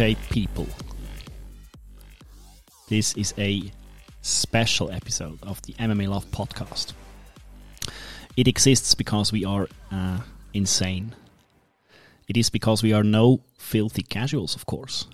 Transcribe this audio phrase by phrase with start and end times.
[0.00, 0.66] Okay, people.
[2.88, 3.70] This is a
[4.22, 6.94] special episode of the MMA Love podcast.
[8.34, 10.20] It exists because we are uh,
[10.54, 11.14] insane.
[12.28, 15.06] It is because we are no filthy casuals, of course.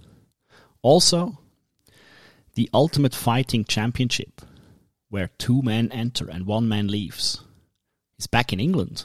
[0.83, 1.37] Also,
[2.55, 4.41] the Ultimate Fighting Championship,
[5.11, 7.43] where two men enter and one man leaves,
[8.21, 9.05] is back in England.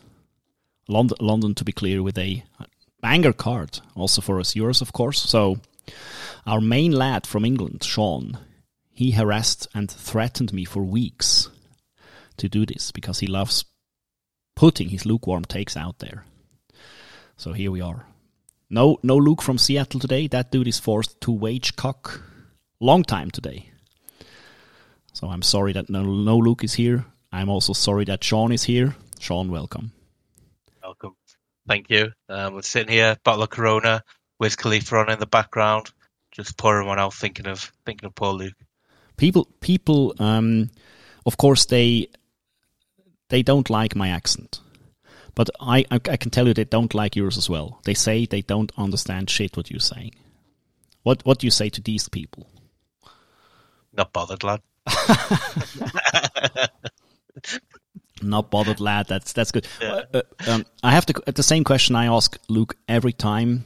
[0.87, 2.43] London, London to be clear, with a
[3.01, 5.19] banger card, also for us yours, of course.
[5.19, 5.57] So,
[6.45, 8.37] our main lad from England, Sean,
[8.91, 11.49] he harassed and threatened me for weeks
[12.37, 13.65] to do this because he loves
[14.55, 16.25] putting his lukewarm takes out there.
[17.37, 18.05] So here we are.
[18.69, 20.27] No, no Luke from Seattle today.
[20.27, 22.21] That dude is forced to wage cock
[22.79, 23.69] long time today.
[25.13, 27.05] So I'm sorry that no, no Luke is here.
[27.31, 28.95] I'm also sorry that Sean is here.
[29.19, 29.91] Sean, welcome.
[30.83, 31.15] Welcome.
[31.67, 32.11] Thank you.
[32.27, 34.03] Um, we're sitting here, bottle of Corona,
[34.41, 35.91] with Khalifa on in the background,
[36.31, 38.55] just pouring one out, thinking of thinking of poor Luke.
[39.15, 40.71] People, people, um,
[41.27, 42.09] of course, they
[43.29, 44.59] they don't like my accent,
[45.35, 47.79] but I, I can tell you they don't like yours as well.
[47.83, 50.15] They say they don't understand shit what you're saying.
[51.03, 52.47] What what do you say to these people?
[53.93, 54.61] Not bothered, lad.
[58.23, 59.07] Not bothered, lad.
[59.07, 59.67] That's that's good.
[59.79, 63.65] Uh, uh, um, I have to the same question I ask Luke every time.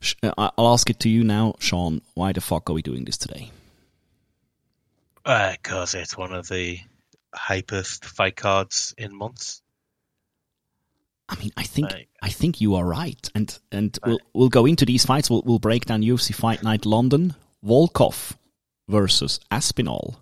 [0.00, 2.00] Sh- uh, I'll ask it to you now, Sean.
[2.14, 3.50] Why the fuck are we doing this today?
[5.24, 6.80] Because it's one of the
[7.34, 9.62] hypest fight cards in months.
[11.28, 12.08] I mean, I think Right.
[12.22, 15.28] I think you are right, and and we'll we'll go into these fights.
[15.28, 18.36] We'll we'll break down UFC Fight Night London, Volkov
[18.88, 20.20] versus Aspinall,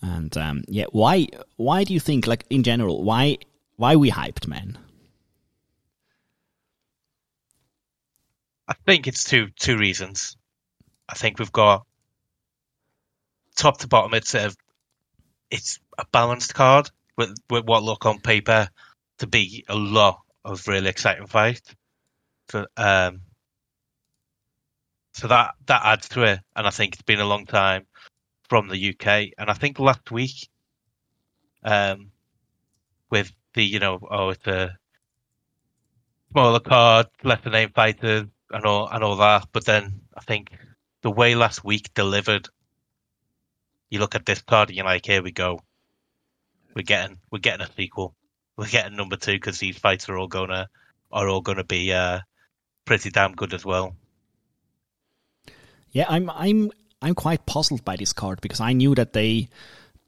[0.00, 3.38] and um, yeah, why why do you think like in general why
[3.76, 4.78] why we hyped, man?
[8.72, 10.38] I think it's two two reasons.
[11.06, 11.84] I think we've got
[13.54, 14.14] top to bottom.
[14.14, 14.50] It's a
[15.50, 18.70] it's a balanced card with with what look on paper
[19.18, 21.74] to be a lot of really exciting fights.
[22.50, 23.20] So um,
[25.12, 27.86] so that that adds to it, and I think it's been a long time
[28.48, 30.48] from the UK, and I think last week,
[31.62, 32.10] um,
[33.10, 34.78] with the you know oh it's a
[36.30, 39.48] smaller card, lesser name fighters, and all and all that.
[39.52, 40.52] But then I think
[41.02, 42.48] the way last week delivered,
[43.90, 45.60] you look at this card and you're like, here we go,
[46.74, 48.14] we're getting we're getting a sequel,
[48.56, 50.68] we're getting number two because these fights are all gonna
[51.10, 52.20] are all gonna be uh,
[52.84, 53.96] pretty damn good as well.
[55.90, 56.70] Yeah, I'm I'm
[57.00, 59.48] I'm quite puzzled by this card because I knew that they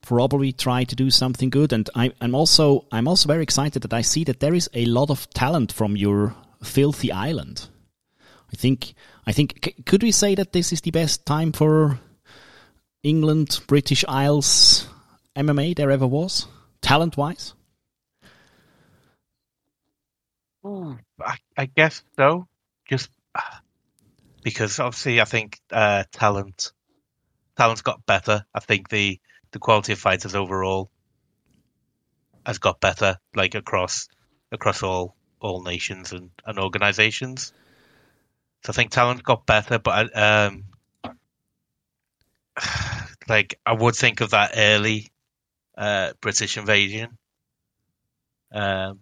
[0.01, 3.93] probably try to do something good, and I, I'm also I'm also very excited that
[3.93, 7.69] I see that there is a lot of talent from your filthy island.
[8.55, 8.95] I think
[9.27, 11.99] I think c- could we say that this is the best time for
[13.03, 14.87] England, British Isles
[15.35, 16.47] MMA there ever was,
[16.81, 17.53] talent wise?
[21.21, 22.47] I, I guess so.
[22.89, 23.11] Just
[24.45, 26.71] because obviously, I think uh, talent
[27.57, 28.47] talent's got better.
[28.55, 29.19] I think the
[29.51, 30.93] the quality of fighters overall
[32.47, 34.07] has got better, like across
[34.53, 37.53] across all all nations and, and organizations.
[38.65, 40.65] So I think talent got better, but I, um,
[43.29, 45.13] like I would think of that early
[45.77, 47.19] uh, British invasion.
[48.53, 49.01] Um,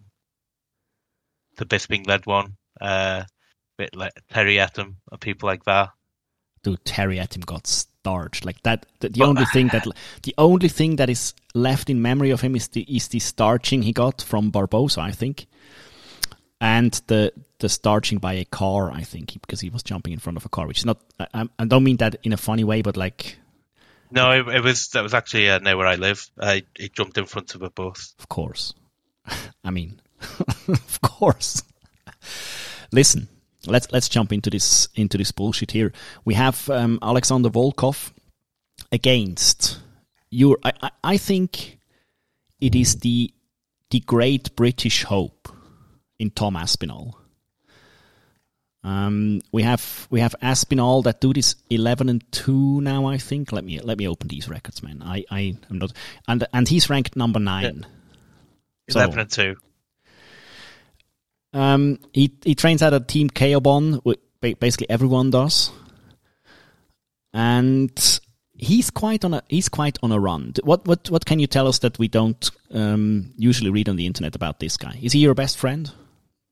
[1.59, 3.23] the Bisping led one, uh,
[3.77, 5.91] bit like Terry Etim and people like that.
[6.65, 8.87] Dude, Terry Etim got starched like that.
[9.01, 9.87] The, the Well, only thing that
[10.23, 13.83] the only thing that is left in memory of him is the is the starching
[13.83, 15.47] he got from Barbosa, I think,
[16.63, 20.37] and the the starching by a car, I think, because he was jumping in front
[20.39, 20.99] of a car, which is not.
[21.35, 23.37] I, I- don't mean that in a funny way, but like,
[24.11, 26.31] No, it, it was that was actually uh, near where I live.
[26.39, 28.15] I he jumped in front of a bus.
[28.19, 28.75] of course.
[29.65, 30.01] I mean,
[30.69, 31.63] of course.
[32.93, 33.27] Listen,
[33.67, 35.93] let's let's jump into this into this bullshit here.
[36.25, 38.13] We have um, Alexander Volkov
[38.93, 39.81] against
[40.31, 40.59] your.
[40.65, 41.79] I, I, I think
[42.61, 43.33] it is the
[43.91, 45.49] the great British hope
[46.23, 47.19] in Tom Aspinall.
[48.85, 53.07] Um, we have we have Aspinall that dude is eleven and two now.
[53.07, 53.53] I think.
[53.53, 55.03] Let me let me open these records, man.
[55.05, 55.93] I I am not
[56.27, 57.87] and and he's ranked number nine.
[58.89, 59.57] So- Eleven and two.
[61.53, 64.01] Um, he he trains at a team Kaobon.
[64.41, 65.71] Basically, everyone does,
[67.33, 68.21] and
[68.55, 70.55] he's quite on a he's quite on a run.
[70.65, 74.07] What what what can you tell us that we don't um, usually read on the
[74.07, 74.99] internet about this guy?
[75.03, 75.93] Is he your best friend?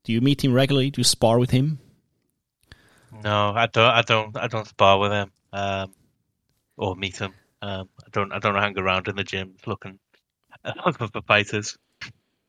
[0.03, 0.89] Do you meet him regularly?
[0.89, 1.79] Do you spar with him?
[3.23, 3.91] No, I don't.
[3.91, 4.37] I don't.
[4.37, 5.93] I don't spar with him um,
[6.77, 7.33] or meet him.
[7.61, 8.31] Um, I don't.
[8.31, 9.99] I don't hang around in the gym looking
[10.85, 11.77] looking for fighters,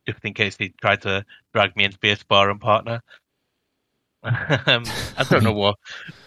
[0.06, 3.02] just in case he tried to drag me into be a sparring partner.
[4.22, 4.84] um,
[5.16, 5.76] I don't know what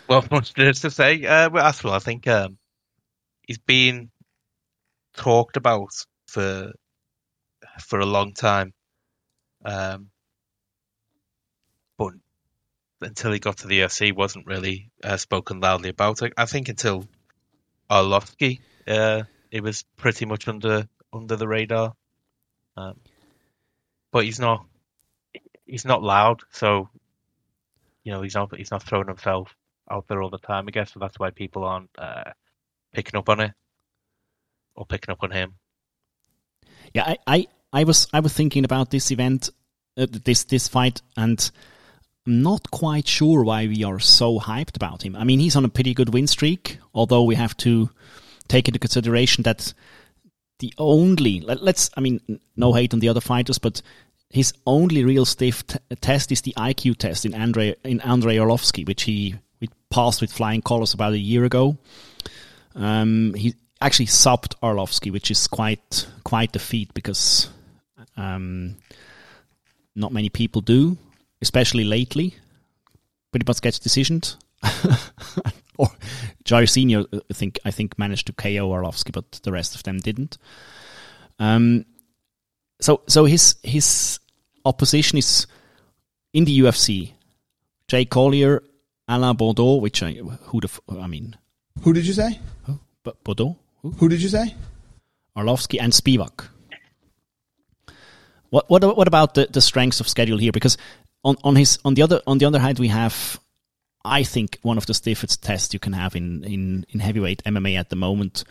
[0.08, 1.26] what much there is to say.
[1.26, 2.58] Uh, well, Aspinall, I think um,
[3.48, 4.12] he's been
[5.16, 5.94] talked about
[6.28, 6.74] for
[7.80, 8.74] for a long time.
[9.64, 10.10] Um,
[13.06, 16.34] until he got to the UFC, wasn't really uh, spoken loudly about it.
[16.38, 17.06] I think until
[17.90, 21.94] Arlovsky, uh, it was pretty much under under the radar.
[22.76, 23.00] Um,
[24.12, 24.66] but he's not
[25.66, 26.90] he's not loud, so
[28.04, 29.56] you know he's not he's not throwing himself
[29.90, 30.66] out there all the time.
[30.68, 32.32] I guess so that's why people aren't uh,
[32.94, 33.52] picking up on it
[34.76, 35.56] or picking up on him.
[36.94, 39.50] Yeah, I, I, I was I was thinking about this event,
[39.98, 41.52] uh, this this fight, and
[42.26, 45.16] I'm not quite sure why we are so hyped about him.
[45.16, 47.90] I mean, he's on a pretty good win streak, although we have to
[48.48, 49.74] take into consideration that
[50.60, 53.82] the only let, us I mean, no hate on the other fighters, but
[54.30, 58.88] his only real stiff t- test is the IQ test in Andre in Andrei Arlovsky,
[58.88, 59.36] which he
[59.90, 61.78] passed with flying colors about a year ago.
[62.74, 67.50] Um, he actually subbed Arlovsky, which is quite quite a feat because
[68.18, 68.78] um,
[69.96, 70.98] not many people do,
[71.46, 72.34] especially lately.
[73.32, 74.36] Pretty much gets decisioned.
[75.78, 75.88] or
[76.44, 80.00] Jair Senior, I think I think managed to KO Arlovsky, but the rest of them
[80.00, 80.40] didn't.
[81.38, 81.86] Um,
[82.82, 84.20] so so his his
[84.64, 85.48] opposition is
[86.34, 87.14] in the UFC.
[87.88, 88.64] Jake Collier,
[89.08, 90.14] Alain Baudot, which I
[90.50, 90.70] who the
[91.00, 91.38] I mean,
[91.84, 92.40] who did you say?
[92.64, 92.80] Who?
[93.04, 93.56] Baudot.
[93.84, 93.92] Who?
[93.92, 94.56] who did you say?
[95.38, 96.48] Arlovsky and Spivak.
[98.50, 100.52] What what what about the, the strengths of schedule here?
[100.52, 100.78] Because
[101.26, 103.40] on, on his on the other on the other hand we have
[104.06, 107.78] I think one of the stiffest tests you can have in, in, in heavyweight MMA
[107.78, 108.44] at the moment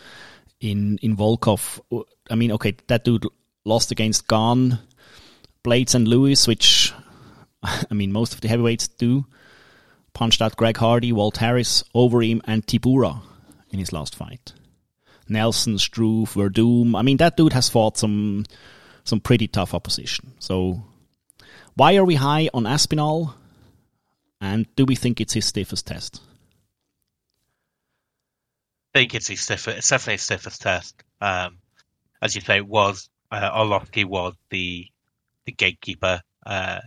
[0.61, 1.81] in in Volkov.
[2.29, 3.27] I mean, okay, that dude
[3.65, 4.81] lost against Gane,
[5.63, 6.93] Blades and Lewis, which
[7.63, 9.25] I mean most of the heavyweights do.
[10.13, 13.21] Punched out Greg Hardy, Walt Harris, Overeem, and Tybura
[13.71, 14.53] in his last fight.
[15.29, 16.97] Nelson, Struve, Werdum.
[16.97, 18.45] I mean, that dude has fought some
[19.05, 20.33] some pretty tough opposition.
[20.39, 20.83] So,
[21.75, 23.35] why are we high on Aspinall?
[24.41, 26.21] And do we think it's his stiffest test?
[28.95, 29.79] I think it's his stiffest.
[29.79, 31.03] It's definitely his stiffest test.
[31.21, 31.59] Um,
[32.21, 34.87] as you say, it was uh, Arlovsky was the
[35.47, 36.81] the gatekeeper, uh,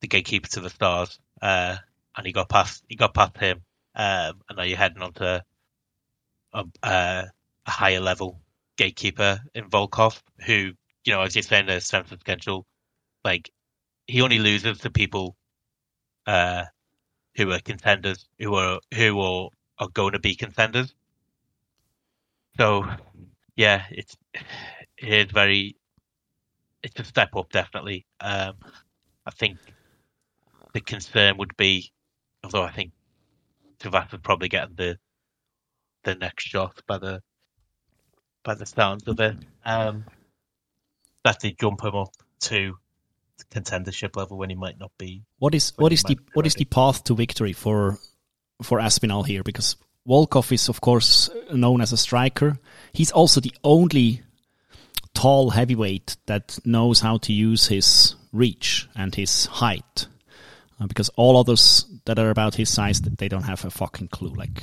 [0.00, 1.76] the gatekeeper to the stars, uh,
[2.16, 3.62] and he got past he got past him,
[3.94, 5.44] um, and now you're heading on to
[6.52, 7.22] a, uh,
[7.66, 8.40] a higher level
[8.76, 10.72] gatekeeper in Volkov, who
[11.04, 12.66] you know, as you're saying, the strength of schedule,
[13.28, 13.50] like
[14.06, 15.36] he only loses to people
[16.26, 16.64] uh,
[17.36, 20.94] who are contenders, who are who are, are going to be contenders.
[22.56, 22.86] So,
[23.54, 24.16] yeah, it's
[24.96, 25.76] it is very
[26.82, 28.06] it's a step up definitely.
[28.18, 28.54] Um,
[29.26, 29.58] I think
[30.72, 31.92] the concern would be,
[32.42, 32.92] although I think
[33.78, 34.98] Tavares would probably get the
[36.04, 37.20] the next shot by the
[38.42, 39.36] by the sounds of it.
[39.66, 40.06] Um,
[41.24, 42.78] that they jump him up to
[43.50, 45.22] contendership level when he might not be.
[45.38, 47.98] What is what is the what is the path to victory for
[48.62, 49.42] for Aspinall here?
[49.42, 49.76] Because
[50.06, 52.58] Volkov is of course known as a striker.
[52.92, 54.22] He's also the only
[55.14, 60.06] tall heavyweight that knows how to use his reach and his height.
[60.80, 64.32] Uh, because all others that are about his size, they don't have a fucking clue.
[64.32, 64.62] Like,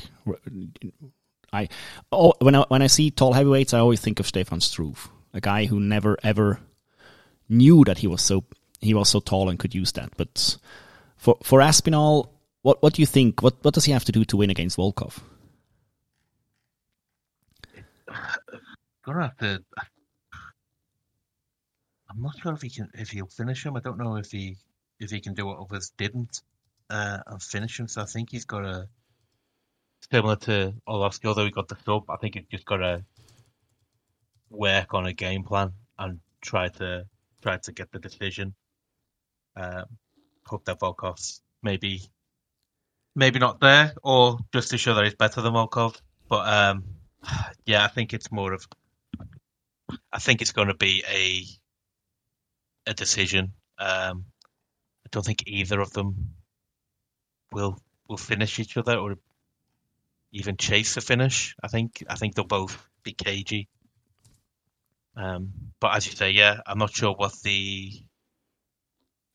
[1.52, 1.68] I,
[2.10, 5.42] oh, when I when I see tall heavyweights, I always think of Stefan Struve, a
[5.42, 6.62] guy who never ever
[7.50, 8.46] knew that he was so
[8.86, 10.12] he was so tall and could use that.
[10.18, 10.58] But
[11.18, 13.42] for for Aspinall, what what do you think?
[13.42, 15.20] What what does he have to do to win against Volkov?
[19.04, 19.64] Gonna have to
[22.16, 23.76] I'm not sure if he can if he'll finish him.
[23.76, 24.58] I don't know if he
[25.00, 26.42] if he can do what others didn't
[26.90, 27.88] uh, and finish him.
[27.88, 28.88] So I think he's got a
[30.12, 32.10] similar to Arlovsky, although he got the sub.
[32.10, 33.04] I think he's just got to
[34.50, 37.06] work on a game plan and try to
[37.42, 38.54] try to get the decision.
[39.56, 39.86] Um,
[40.46, 42.02] hope that Volkov's maybe
[43.16, 46.00] maybe not there, or just to show that he's better than Volkov.
[46.28, 46.84] But um,
[47.66, 48.68] yeah, I think it's more of
[50.12, 51.46] I think it's going to be a
[52.92, 53.54] a decision.
[53.78, 54.26] Um,
[55.06, 56.36] I don't think either of them
[57.52, 59.16] will will finish each other, or
[60.32, 61.56] even chase the finish.
[61.64, 63.68] I think I think they'll both be cagey.
[65.16, 67.92] Um, but as you say, yeah, I'm not sure what the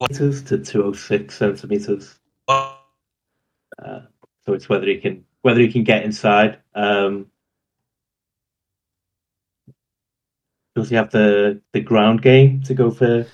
[0.00, 2.18] meters to 206 centimeters.
[2.48, 2.72] Uh,
[4.46, 6.58] so it's whether he can whether he can get inside.
[6.74, 7.26] Um,
[10.76, 13.26] does he have the, the ground game to go for?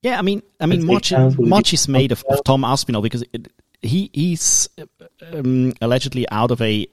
[0.00, 2.64] Yeah, I mean, I mean, much take chance with much is made of, of Tom
[2.64, 3.48] Aspinall because it,
[3.82, 4.68] he he's
[5.32, 6.88] um, allegedly out of a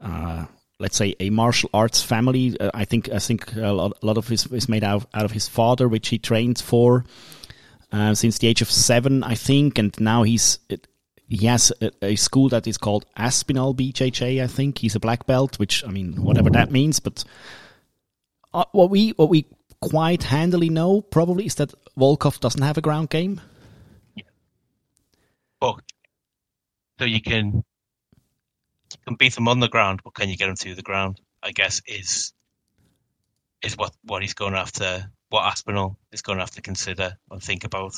[0.00, 0.44] uh,
[0.78, 2.56] let's say a martial arts family.
[2.60, 5.24] Uh, I think I think a lot, a lot of his is made out out
[5.24, 7.04] of his father, which he trained for
[7.90, 10.58] uh, since the age of seven, I think, and now he's.
[11.28, 14.42] He has a, a school that is called Aspinall BJJ.
[14.42, 17.00] I think he's a black belt, which I mean, whatever that means.
[17.00, 17.24] But
[18.54, 19.46] uh, what we what we
[19.80, 23.40] quite handily know probably is that Volkov doesn't have a ground game.
[25.60, 25.80] but
[26.98, 27.64] so you can
[28.92, 31.20] you can beat them on the ground, but can you get him to the ground?
[31.42, 32.32] I guess is
[33.62, 36.62] is what what he's going to have to what Aspinall is going to have to
[36.62, 37.94] consider and think about.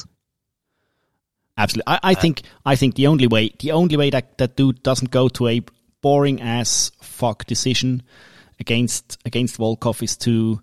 [1.57, 4.83] Absolutely, I, I think I think the only way the only way that that dude
[4.83, 5.63] doesn't go to a
[6.01, 8.03] boring ass fuck decision
[8.61, 10.61] against against Volkov is to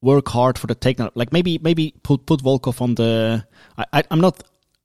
[0.00, 1.10] work hard for the takedown.
[1.14, 3.44] Like maybe maybe put put Volkov on the.
[3.76, 4.42] I, I'm not.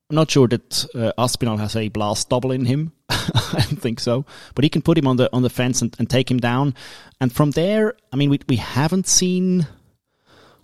[0.09, 2.91] I'm not sure that uh, Aspinall has a blast double in him.
[3.09, 5.95] I don't think so, but he can put him on the on the fence and,
[5.97, 6.75] and take him down.
[7.19, 9.67] And from there, I mean, we we haven't seen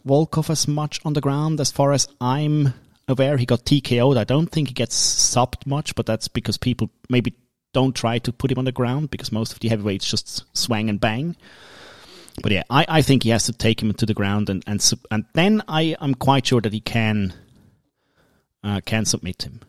[0.06, 2.74] Volkov as much on the ground as far as I'm
[3.08, 3.38] aware.
[3.38, 4.18] He got TKO'd.
[4.18, 7.34] I don't think he gets subbed much, but that's because people maybe
[7.74, 10.90] don't try to put him on the ground because most of the heavyweights just swang
[10.90, 11.36] and bang.
[12.42, 14.94] But yeah, I, I think he has to take him to the ground and and
[15.12, 17.34] and then I I'm quite sure that he can
[18.64, 19.62] uh, can submit him.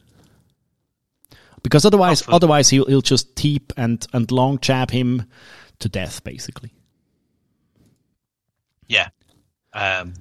[1.62, 2.36] Because otherwise, Absolutely.
[2.36, 5.26] otherwise he'll he'll just teep and and long jab him
[5.80, 6.72] to death, basically.
[8.88, 9.08] Yeah.
[9.72, 10.14] Um,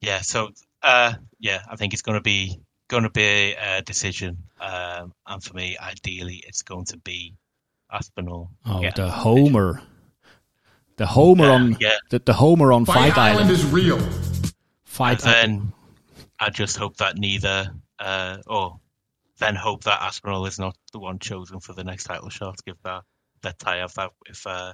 [0.00, 0.20] yeah.
[0.20, 0.50] So,
[0.82, 4.38] uh, yeah, I think it's going to be going to be a decision.
[4.60, 7.34] Um, and for me, ideally, it's going to be
[7.92, 8.50] Aspinall.
[8.64, 8.90] Oh, Yeah.
[8.96, 9.82] the Homer,
[10.96, 11.96] the Homer Yeah, on yeah.
[12.10, 13.50] the, the Homer on Fight, Fight Island Island.
[13.50, 13.98] is real.
[14.84, 15.72] Fight And then
[16.40, 18.78] I just hope that neither, uh, or
[19.38, 22.56] then hope that Aspinall is not the one chosen for the next title shot.
[22.66, 23.02] Give that
[23.42, 24.72] that tie of that if uh,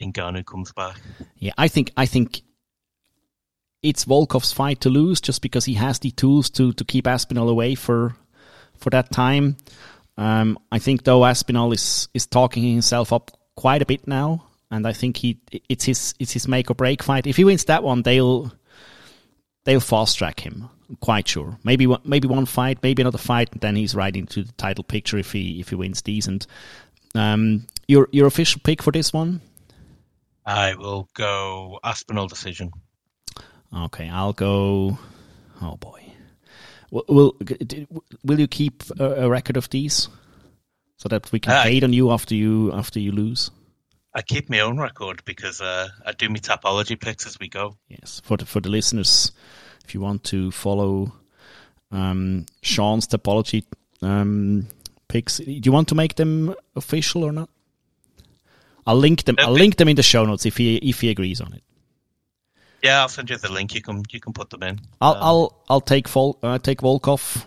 [0.00, 0.98] Ngannou comes back.
[1.38, 2.40] Yeah, I think I think
[3.86, 7.48] it's Volkov's fight to lose just because he has the tools to to keep Aspinall
[7.48, 8.16] away for
[8.74, 9.56] for that time.
[10.18, 14.86] Um, I think though Aspinall is is talking himself up quite a bit now, and
[14.86, 15.38] I think he
[15.68, 17.26] it's his it's his make or break fight.
[17.26, 18.52] If he wins that one, they'll
[19.64, 20.68] they'll fast track him.
[20.88, 21.58] I'm quite sure.
[21.62, 24.84] Maybe one, maybe one fight, maybe another fight, and then he's right into the title
[24.84, 26.48] picture if he if he wins decent.
[27.14, 29.40] Um, your your official pick for this one?
[30.44, 32.70] I will go Aspinall decision.
[33.74, 34.98] Okay, I'll go.
[35.60, 36.02] Oh boy,
[36.90, 37.36] will will,
[38.24, 40.08] will you keep a, a record of these
[40.96, 43.50] so that we can Uh, hate on you after you after you lose?
[44.14, 47.76] I keep my own record because uh, I do my Tapology picks as we go.
[47.88, 49.32] Yes, for the for the listeners,
[49.84, 51.12] if you want to follow
[51.90, 53.64] um, Sean's Tapology
[54.00, 54.68] um,
[55.08, 57.50] picks, do you want to make them official or not?
[58.86, 59.36] I'll link them.
[59.38, 61.62] I'll link them in the show notes if he if he agrees on it.
[62.86, 63.74] Yeah, I'll send you the link.
[63.74, 64.80] You can you can put them in.
[65.00, 67.44] I'll Um, I'll I'll take Vol uh, take Volkov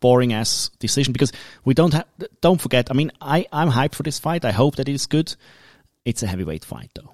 [0.00, 1.32] boring ass decision because
[1.64, 2.04] we don't have
[2.40, 5.06] don't forget I mean I I'm hyped for this fight I hope that it is
[5.06, 5.34] good
[6.04, 7.10] it's a heavyweight fight though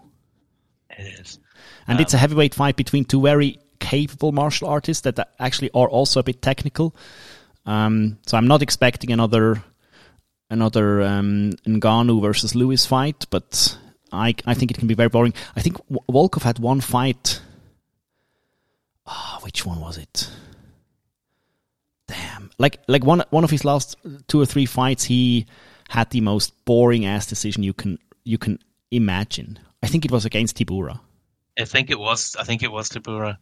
[0.99, 1.38] It is.
[1.87, 6.21] and it's a heavyweight fight between two very capable martial artists that actually are also
[6.21, 6.93] a bit technical
[7.67, 9.62] um so I'm not expecting another
[10.50, 13.79] another um Ngannou versus Lewis fight but
[14.11, 15.76] I I think it can be very boring I think
[16.11, 17.41] Volkov had one fight
[19.06, 20.30] ah which one was it
[22.06, 23.97] damn like like one one of his last
[24.28, 25.47] two or three fights he
[25.88, 28.59] had the most boring ass decision you can you can
[28.90, 31.00] imagine i think it was against Tybura
[31.61, 32.35] I think it was.
[32.40, 33.37] I think it was Tybura.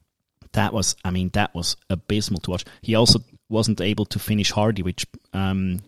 [0.52, 4.50] that was i mean that was abysmal to watch he also wasn't able to finish
[4.50, 5.80] hardy which um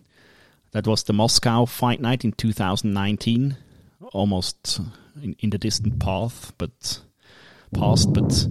[0.71, 3.57] that was the moscow fight night in 2019
[4.13, 4.79] almost
[5.21, 6.99] in, in the distant path but
[7.75, 8.47] past but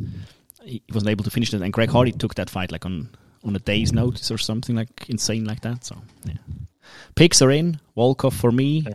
[0.64, 1.60] he wasn't able to finish it.
[1.62, 3.08] And Greg Hardy took that fight like on
[3.44, 5.84] on a day's notice or something like insane like that.
[5.84, 6.34] So yeah,
[7.14, 7.80] picks are in.
[7.96, 8.86] Volkov for me,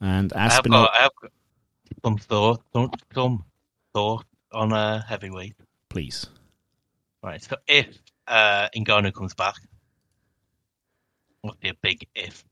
[0.00, 1.30] and I have got, I have got
[2.04, 3.44] some thought, some, some
[3.92, 5.54] thought on a heavyweight.
[5.88, 6.26] Please,
[7.22, 7.42] Right.
[7.42, 7.86] So if
[8.28, 9.54] uh, Ngannou comes back,
[11.40, 12.44] what's be a big if?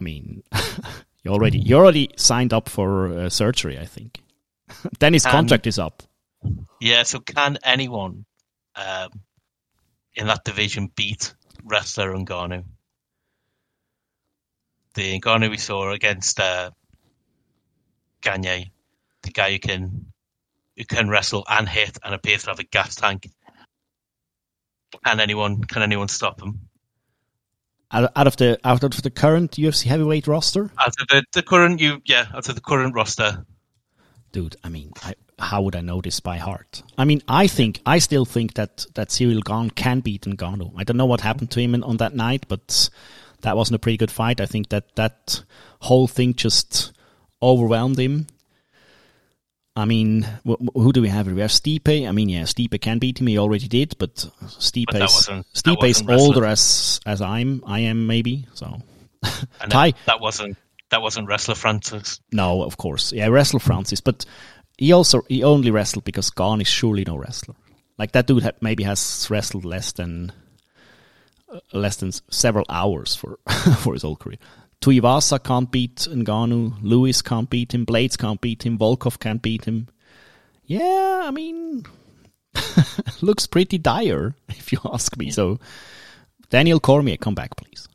[0.00, 0.42] I mean,
[1.24, 3.78] you already you already signed up for uh, surgery.
[3.78, 4.20] I think.
[5.00, 6.02] then his Um, contract is up.
[6.80, 7.02] Yeah.
[7.02, 8.24] So can anyone
[8.76, 9.10] um,
[10.14, 12.64] in that division beat wrestler Ngannou?
[14.94, 16.70] The Ngannou we saw against uh,
[18.20, 18.70] Gane,
[19.22, 20.12] the guy who can
[20.76, 23.28] who can wrestle and hit and appears to have a gas tank.
[25.04, 26.68] Can anyone can anyone stop him?
[27.90, 31.42] Out, out of the out of the current UFC heavyweight roster, Out of the, the
[31.42, 33.44] current you yeah, out of the current roster,
[34.32, 34.56] dude.
[34.62, 36.82] I mean, I, how would I know this by heart?
[36.96, 40.72] I mean, I think I still think that that Ciryl Gane can beat Ngannou.
[40.76, 42.90] I don't know what happened to him in, on that night, but
[43.42, 44.40] that wasn't a pretty good fight.
[44.40, 45.42] I think that that
[45.80, 46.92] whole thing just
[47.40, 48.26] overwhelmed him.
[49.76, 51.26] I mean, wh- wh- who do we have?
[51.26, 51.34] here?
[51.36, 52.08] We have Stipe.
[52.08, 53.28] I mean, yeah, Stipe can beat him.
[53.28, 57.62] He already did, but Stipe But is Stipe is older as as I'm.
[57.64, 58.82] I am maybe so.
[59.68, 60.56] Ty- that, that wasn't
[60.90, 62.20] that wasn't wrestler Francis.
[62.32, 63.12] No, of course.
[63.12, 64.24] Yeah, wrestler Francis, but
[64.78, 67.56] he also he only wrestled because Gane is surely no wrestler.
[67.98, 70.32] Like that dude ha- maybe has wrestled less than
[71.52, 73.38] uh, less than several hours for
[73.80, 74.38] for his whole career.
[74.80, 76.78] Tuivasa can't beat Ngannou.
[76.80, 77.84] Lewis can't beat him.
[77.84, 78.78] Blades can't beat him.
[78.78, 79.88] Volkov can't beat him.
[80.64, 81.84] Yeah, I mean,
[83.20, 85.30] looks pretty dire if you ask me.
[85.32, 85.58] So,
[86.50, 87.88] Daniel Cormier, come back, please.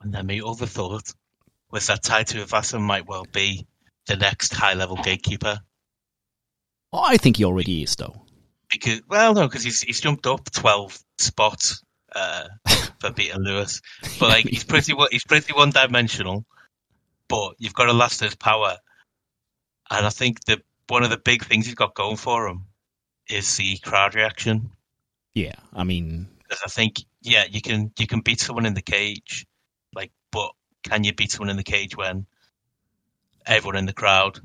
[0.00, 1.12] And then my other thought
[1.70, 3.66] was that Tai Tuivasa might well be
[4.06, 5.60] the next high level gatekeeper.
[6.92, 8.22] Oh, I think he already is, though.
[8.70, 11.82] Because well no, because he's he's jumped up twelve spots
[12.14, 12.48] uh,
[13.00, 13.80] for beating Lewis.
[14.18, 16.44] But like he's pretty he's pretty one dimensional.
[17.28, 18.76] But you've got to last his power.
[19.90, 22.66] And I think the one of the big things he's got going for him
[23.28, 24.70] is the crowd reaction.
[25.34, 28.82] Yeah, I mean, Because I think, yeah, you can you can beat someone in the
[28.82, 29.46] cage,
[29.94, 30.50] like, but
[30.82, 32.26] can you beat someone in the cage when
[33.46, 34.40] everyone in the crowd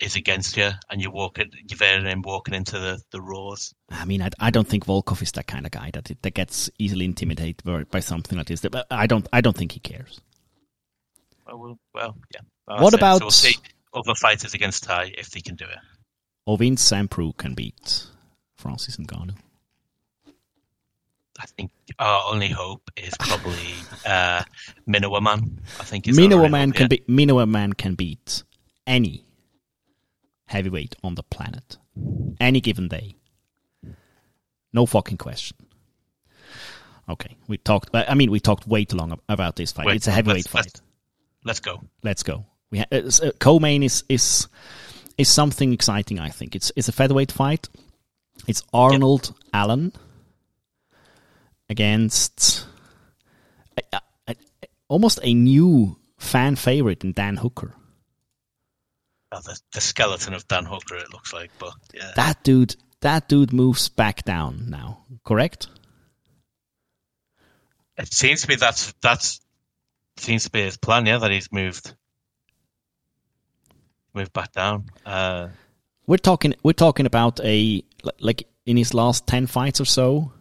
[0.00, 3.74] is against you and you walk it, you're there walking into the the roars?
[3.90, 6.70] I mean, I, I don't think Volkov is that kind of guy that that gets
[6.78, 8.60] easily intimidated by, by something like this.
[8.60, 10.20] But I don't I don't think he cares.
[11.46, 12.40] Well, well, well yeah.
[12.66, 12.98] What That's it.
[12.98, 15.78] about- So we'll other fighters against Ty if they can do it.
[16.46, 18.06] Ovin Sampru can beat
[18.56, 19.34] Francis Ngannou.
[21.38, 23.74] I think our only hope is probably
[24.04, 24.42] uh,
[24.88, 25.60] Minowa Man.
[25.78, 28.42] I think Minowa man can be Minowa man can beat
[28.86, 29.24] any
[30.46, 31.76] heavyweight on the planet,
[32.40, 33.14] any given day.
[34.72, 35.56] No fucking question.
[37.08, 37.90] Okay, we talked.
[37.94, 39.86] I mean, we talked way too long about this fight.
[39.86, 40.64] Wait, it's a heavyweight let's- fight.
[40.64, 40.82] let's-
[41.44, 41.80] Let's go.
[42.02, 42.44] let's go.
[42.70, 44.48] We ha- uh, uh, co-main is is
[45.16, 46.18] is something exciting.
[46.18, 47.68] I think it's it's a featherweight fight.
[48.46, 49.92] It's Arnold Allen
[51.70, 52.66] against
[53.76, 54.36] a, a- a-
[54.88, 57.74] almost a new fan favorite in Dan Hooker.
[59.30, 62.12] Well, the, the skeleton of Dan Hooker, it looks like, but yeah.
[62.16, 65.04] That dude, that dude moves back down now.
[65.24, 65.68] Correct?
[67.98, 69.40] It seems to be that's that's
[70.16, 71.94] seems to be his plan, yeah, that he's moved
[74.14, 74.84] moved back down.
[75.04, 75.48] Uh,
[76.06, 77.82] We're talking we're talking about a
[78.20, 80.32] like in his last 10 fights or so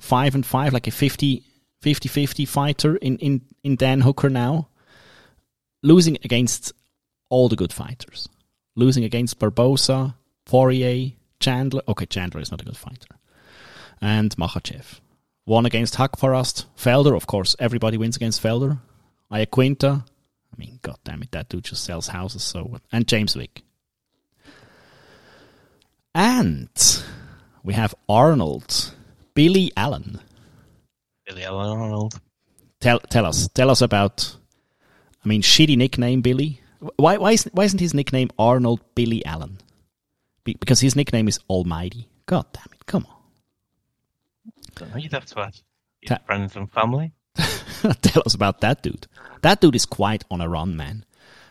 [0.00, 1.44] 5 and 5 like a 50
[1.80, 4.68] 50 50 fighter in in in Dan Hooker now.
[5.82, 6.72] Losing against
[7.28, 8.28] all the good fighters.
[8.74, 11.82] Losing against Barbosa Poirier Chandler.
[11.88, 13.16] Okay Chandler is not a good fighter.
[14.00, 15.00] And Makhachev.
[15.46, 18.78] Won against Haqparast Felder of course everybody wins against Felder.
[19.30, 20.04] Iaquinta.
[20.04, 23.62] I mean god damn it that dude just sells houses so and James Vick.
[26.14, 26.68] And
[27.62, 28.92] we have Arnold,
[29.38, 30.18] Billy Allen.
[31.24, 32.20] Billy Allen Arnold.
[32.80, 34.36] Tell tell us tell us about.
[35.24, 36.60] I mean, shitty nickname Billy.
[36.96, 39.58] Why why isn't, why isn't his nickname Arnold Billy Allen?
[40.42, 42.08] Be, because his nickname is Almighty.
[42.26, 42.84] God damn it!
[42.86, 43.06] Come
[44.80, 45.62] know, you'd have to ask
[46.04, 47.12] Ta- friends and family.
[48.02, 49.06] tell us about that dude.
[49.42, 51.04] That dude is quite on a run, man.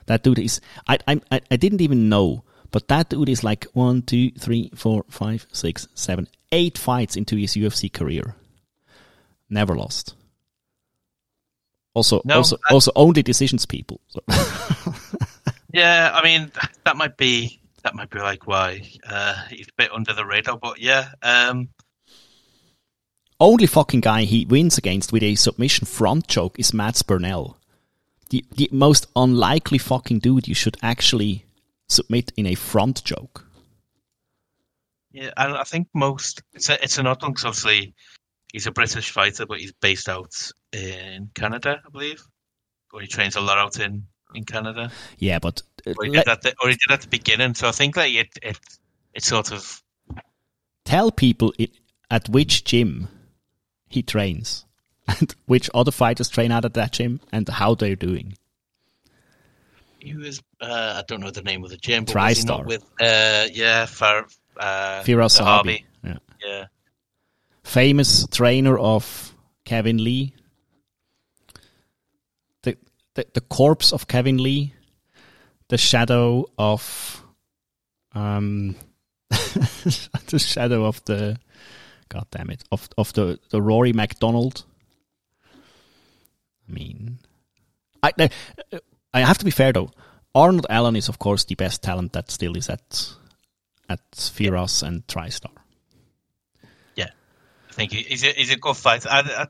[0.08, 0.60] That dude is.
[0.90, 4.72] I I I- I didn't even know, but that dude is like one, two, three,
[4.76, 8.36] four, five, six, seven, eight fights into his UFC career.
[9.50, 10.16] Never lost.
[11.94, 14.02] Also, No, also, I- also only decisions people.
[14.10, 14.22] So.
[15.74, 16.52] Yeah, I mean
[16.86, 20.58] that might be that might be like why uh, he's a bit under the radar.
[20.58, 21.70] But yeah, um,
[23.40, 27.58] Only fucking guy he wins against with a submission front choke is Mads Burnell.
[28.30, 31.46] The, the most unlikely fucking dude you should actually
[31.88, 33.46] submit in a front choke.
[35.18, 37.94] Yeah, and I think most it's a, it's an odd one 'cause obviously
[38.54, 40.34] he's a British fighter, but he's based out
[40.72, 42.22] in Canada, I believe,
[42.94, 44.92] or he trains a lot out in in Canada.
[45.18, 47.56] Yeah, but uh, Or he let- did at the, or he did at the beginning.
[47.56, 48.60] So I think that it it
[49.14, 49.82] it sort of
[50.86, 51.72] tell people it,
[52.12, 53.08] at which gym
[53.90, 54.66] he trains
[55.08, 58.38] and which other fighters train out at that gym and how they're doing.
[60.00, 62.46] he was uh, I don't know the name of the gym, but TriStar.
[62.46, 64.28] not with uh, yeah Far
[64.60, 65.40] uh, Firas.
[65.40, 65.84] Zahabi.
[66.04, 66.18] Yeah.
[66.46, 66.66] Yeah,
[67.64, 69.34] famous trainer of
[69.66, 70.34] Kevin Lee.
[72.64, 72.78] The,
[73.16, 74.74] the the corpse of Kevin Lee,
[75.68, 77.24] the shadow of
[78.14, 78.76] um
[79.30, 81.38] the shadow of the
[82.10, 84.64] god damn it of of the the Rory MacDonald.
[86.70, 87.20] I mean,
[88.04, 88.12] I
[89.14, 89.92] I have to be fair though.
[90.36, 93.14] Arnold Allen is of course the best talent that still is at
[93.90, 95.52] at Firas and TriStar.
[97.70, 99.08] I think he, he's a he's a good fighter.
[99.08, 99.48] I, I,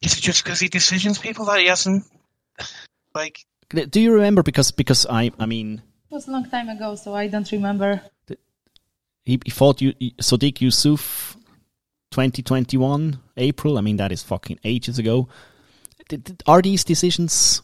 [0.00, 2.04] is it just because he decisions people that he hasn't
[3.16, 3.44] like?
[3.70, 4.44] Do you remember?
[4.44, 8.00] Because because I I mean It was a long time ago, so I don't remember.
[9.24, 11.36] he, he fought you Sodiq Yusuff,
[12.12, 13.76] twenty twenty one April.
[13.76, 15.28] I mean that is fucking ages ago.
[16.08, 17.62] Did- did- Are these decisions?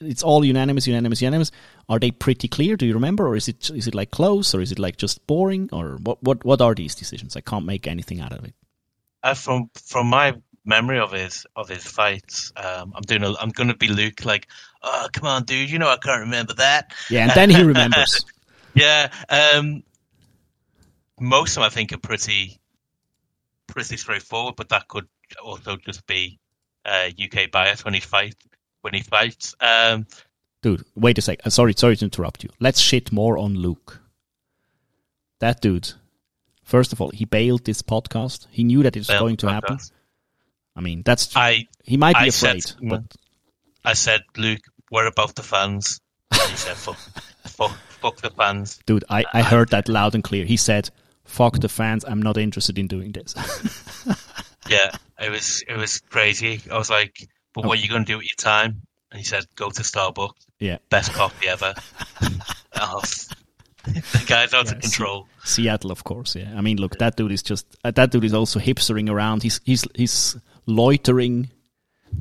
[0.00, 1.50] It's all unanimous, unanimous, unanimous.
[1.88, 2.76] Are they pretty clear?
[2.76, 5.26] Do you remember, or is it is it like close, or is it like just
[5.26, 7.36] boring, or what what what are these decisions?
[7.36, 8.54] I can't make anything out of it.
[9.22, 13.50] Uh, from from my memory of his of his fights, um, I'm doing a, I'm
[13.50, 14.48] going to be Luke like,
[14.82, 16.92] oh come on, dude, you know I can't remember that.
[17.10, 18.24] Yeah, and then he remembers.
[18.76, 19.84] Yeah, um,
[21.20, 22.58] most of them I think are pretty
[23.68, 25.06] pretty straightforward, but that could
[25.40, 26.40] also just be
[26.84, 28.34] uh, UK bias when he fight
[28.84, 29.54] when he fights.
[29.60, 30.06] Um,
[30.62, 31.40] dude, wait a sec.
[31.44, 32.50] Uh, sorry, sorry to interrupt you.
[32.60, 34.00] Let's shit more on Luke.
[35.40, 35.92] That dude.
[36.62, 38.46] First of all, he bailed this podcast.
[38.50, 39.78] He knew that it was going to happen.
[40.76, 43.02] I mean, that's I he might be I said- afraid, but
[43.84, 46.00] I said, Luke, what about the fans?
[46.32, 46.96] And he said, fuck,
[47.44, 47.70] fuck,
[48.00, 48.80] fuck the fans.
[48.86, 50.44] dude, I, I heard that loud and clear.
[50.44, 50.90] He said,
[51.24, 52.04] "Fuck the fans.
[52.04, 53.34] I'm not interested in doing this."
[54.66, 56.62] Yeah, it was it was crazy.
[56.72, 58.82] I was like, but what are you going to do with your time?
[59.10, 60.32] And he said, go to Starbucks.
[60.58, 61.72] yeah, Best coffee ever.
[62.80, 63.00] oh,
[63.84, 65.28] the guy's out Yeah, of control.
[65.44, 66.34] Seattle, of course.
[66.34, 69.42] Yeah, I mean, look, that dude is just uh, that dude is also hipstering around.
[69.42, 70.36] He's he's he's
[70.66, 71.50] loitering.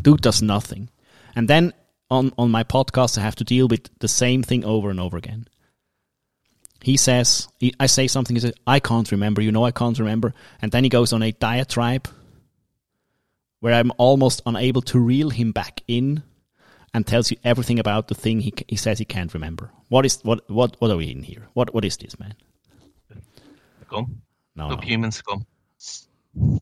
[0.02, 0.90] Dude does nothing,
[1.36, 1.74] and then
[2.12, 5.18] on on my podcast, I have to deal with the same thing over and over
[5.18, 5.48] again.
[6.82, 8.36] He says, he, I say something.
[8.36, 11.24] He says, "I can't remember." You know, I can't remember, and then he goes on
[11.24, 12.08] a diatribe
[13.64, 16.22] where I'm almost unable to reel him back in,
[16.94, 19.72] and tells you everything about the thing he he says he can't remember.
[19.88, 21.48] What is what what what are we in here?
[21.54, 22.34] What what is this, man?
[23.86, 24.22] Scum.
[24.58, 24.76] No, no.
[24.76, 25.46] Subhuman scum.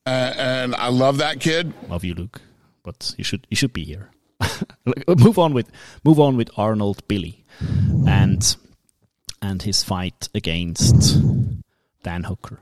[0.05, 1.73] Uh, and I love that kid.
[1.89, 2.39] love you, Luke,
[2.83, 4.11] but you should you should be here.
[5.17, 5.71] move on with
[6.03, 7.43] move on with Arnold Billy,
[8.07, 8.55] and
[9.41, 11.19] and his fight against
[12.03, 12.59] Dan Hooker.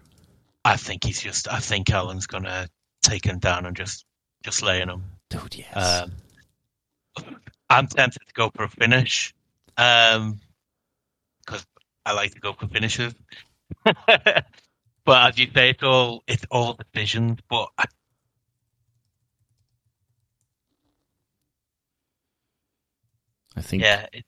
[0.63, 1.51] I think he's just.
[1.51, 2.69] I think Allen's going to
[3.01, 4.05] take him down and just
[4.43, 5.03] just lay in him.
[5.29, 5.75] Dude, yes.
[5.75, 6.11] Um,
[7.69, 9.33] I'm tempted to go for a finish
[9.77, 10.39] um,
[11.45, 11.65] because
[12.05, 13.13] I like to go for finishes.
[13.83, 14.45] but
[15.07, 17.39] as you say, it's all it's all decisions.
[17.49, 17.85] But I,
[23.55, 24.25] I think yeah, it,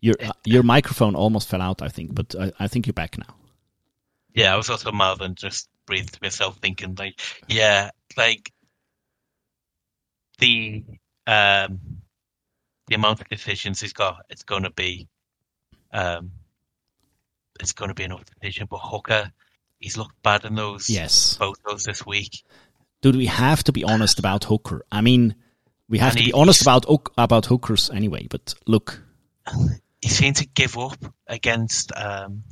[0.00, 1.82] your uh, your microphone almost fell out.
[1.82, 3.34] I think, but I, I think you're back now.
[4.34, 8.52] yeah, I was also mouthing, just breathed to myself, thinking like, yeah, like
[10.40, 10.84] the
[11.26, 11.78] um
[12.88, 15.08] the amount of decisions he's got, it's going to be
[15.92, 16.32] um
[17.60, 18.66] it's going to be enough decision.
[18.70, 19.30] But Hooker,
[19.78, 22.42] he's looked bad in those Yes, photos this week.
[23.02, 24.84] dude, we have to be honest about Hooker.
[24.90, 25.34] I mean,
[25.88, 26.86] we have And to be honest about
[27.18, 28.26] about hookers anyway.
[28.28, 29.02] But look,
[30.02, 32.42] He seemed to give up against um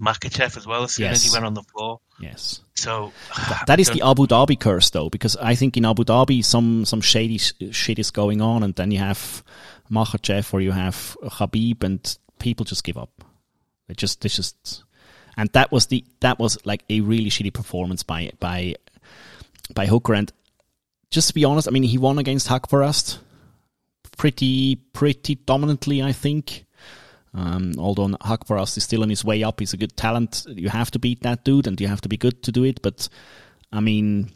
[0.00, 1.32] Makhachev as well as soon as Yes.
[1.32, 2.00] he went on the floor.
[2.20, 2.60] yes.
[2.74, 3.12] So
[3.66, 7.00] That is the Abu Dhabi curse, though, because I think in Abu Dhabi some some
[7.00, 9.42] shady sh- shit is going on, and then you have
[9.90, 13.10] Makhachev or you have Khabib, and people just give up.
[13.88, 14.82] They just they just,
[15.36, 18.74] and that was the that was like a really shitty performance by by
[19.74, 20.14] by Hooker.
[20.14, 20.32] And
[21.10, 23.18] just to be honest, I mean he won against Haqparast
[24.16, 26.63] pretty pretty dominantly, I think.
[27.34, 30.46] Um, although Haqparast is still on his way up, he's a good talent.
[30.48, 32.80] You have to beat that dude, and you have to be good to do it.
[32.80, 33.08] But
[33.72, 34.30] I mean,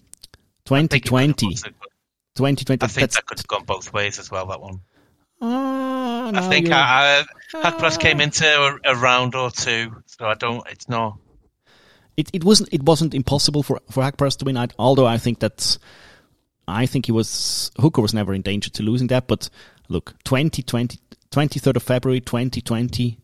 [0.70, 2.84] I think 2020, was 2020.
[2.84, 4.46] I think that could have gone both ways as well.
[4.46, 4.80] That one.
[5.40, 10.34] Ah, I no, think you're- uh, came into a, a round or two, so I
[10.34, 10.66] don't.
[10.68, 11.18] It's not.
[12.16, 14.56] it, it wasn't it wasn't impossible for for Haqparast to win.
[14.56, 15.78] I, although I think that's
[16.68, 19.26] I think he was Hooker was never in danger to losing that.
[19.26, 19.48] But
[19.88, 20.98] look, 2020,
[21.30, 23.18] 23rd of February, twenty twenty,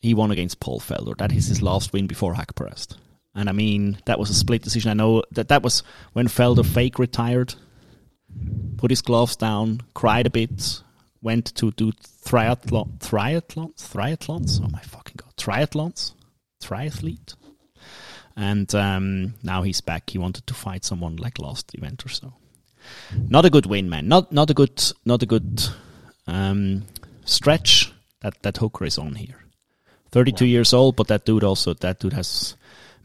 [0.00, 1.16] he won against Paul Felder.
[1.16, 2.96] That is his last win before Haqparast.
[3.34, 4.90] And I mean, that was a split decision.
[4.90, 7.54] I know that that was when Felder fake retired,
[8.76, 10.82] put his gloves down, cried a bit,
[11.22, 11.92] went to do
[12.24, 14.60] triathlon, triathlons, triathlons.
[14.64, 16.12] Oh my fucking god, triathlons,
[16.62, 17.34] triathlete
[18.38, 20.10] and um, now he's back.
[20.10, 22.32] He wanted to fight someone like last event or so.
[23.28, 24.08] Not a good win, man.
[24.08, 25.62] Not not a good not a good
[26.26, 26.84] um,
[27.24, 29.44] stretch that that Hooker is on here.
[30.10, 32.56] Thirty two years old, but that dude also that dude has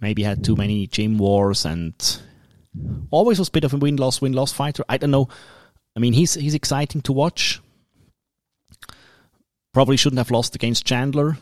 [0.02, 1.94] maybe had too many gym wars and
[3.12, 4.84] always was a bit of a win loss win loss fighter.
[4.90, 5.30] I don't know.
[5.96, 7.62] I mean, he's he's exciting to watch.
[9.74, 11.38] Probably shouldn't have lost against Chandler.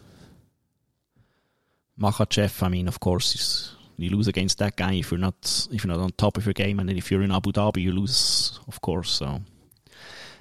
[1.99, 5.83] Makhachev, I mean, of course, is, you lose against that guy if you're not if
[5.83, 7.91] you're not on top of your game, and then if you're in Abu Dhabi, you
[7.91, 9.11] lose, of course.
[9.11, 9.41] So,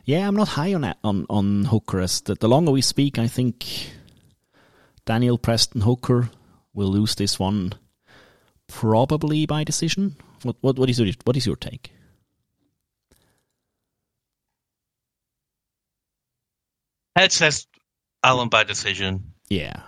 [0.05, 2.01] yeah, I'm not high on that, on on Hooker.
[2.01, 3.93] As the, the longer we speak, I think
[5.05, 6.31] Daniel Preston Hooker
[6.75, 7.73] will lose this one,
[8.67, 10.17] probably by decision.
[10.43, 11.93] What what what is your what is your take?
[17.17, 17.67] Head says
[18.23, 19.33] Allen by decision.
[19.49, 19.83] Yeah,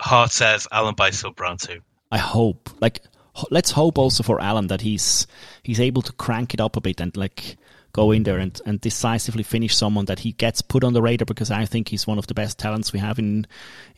[0.00, 1.80] Heart says Allen by sub round two.
[2.10, 2.70] I hope.
[2.80, 3.00] Like,
[3.34, 5.26] ho- let's hope also for Allen that he's
[5.62, 7.56] he's able to crank it up a bit and like
[7.92, 11.26] go in there and, and decisively finish someone that he gets put on the radar
[11.26, 13.46] because I think he's one of the best talents we have in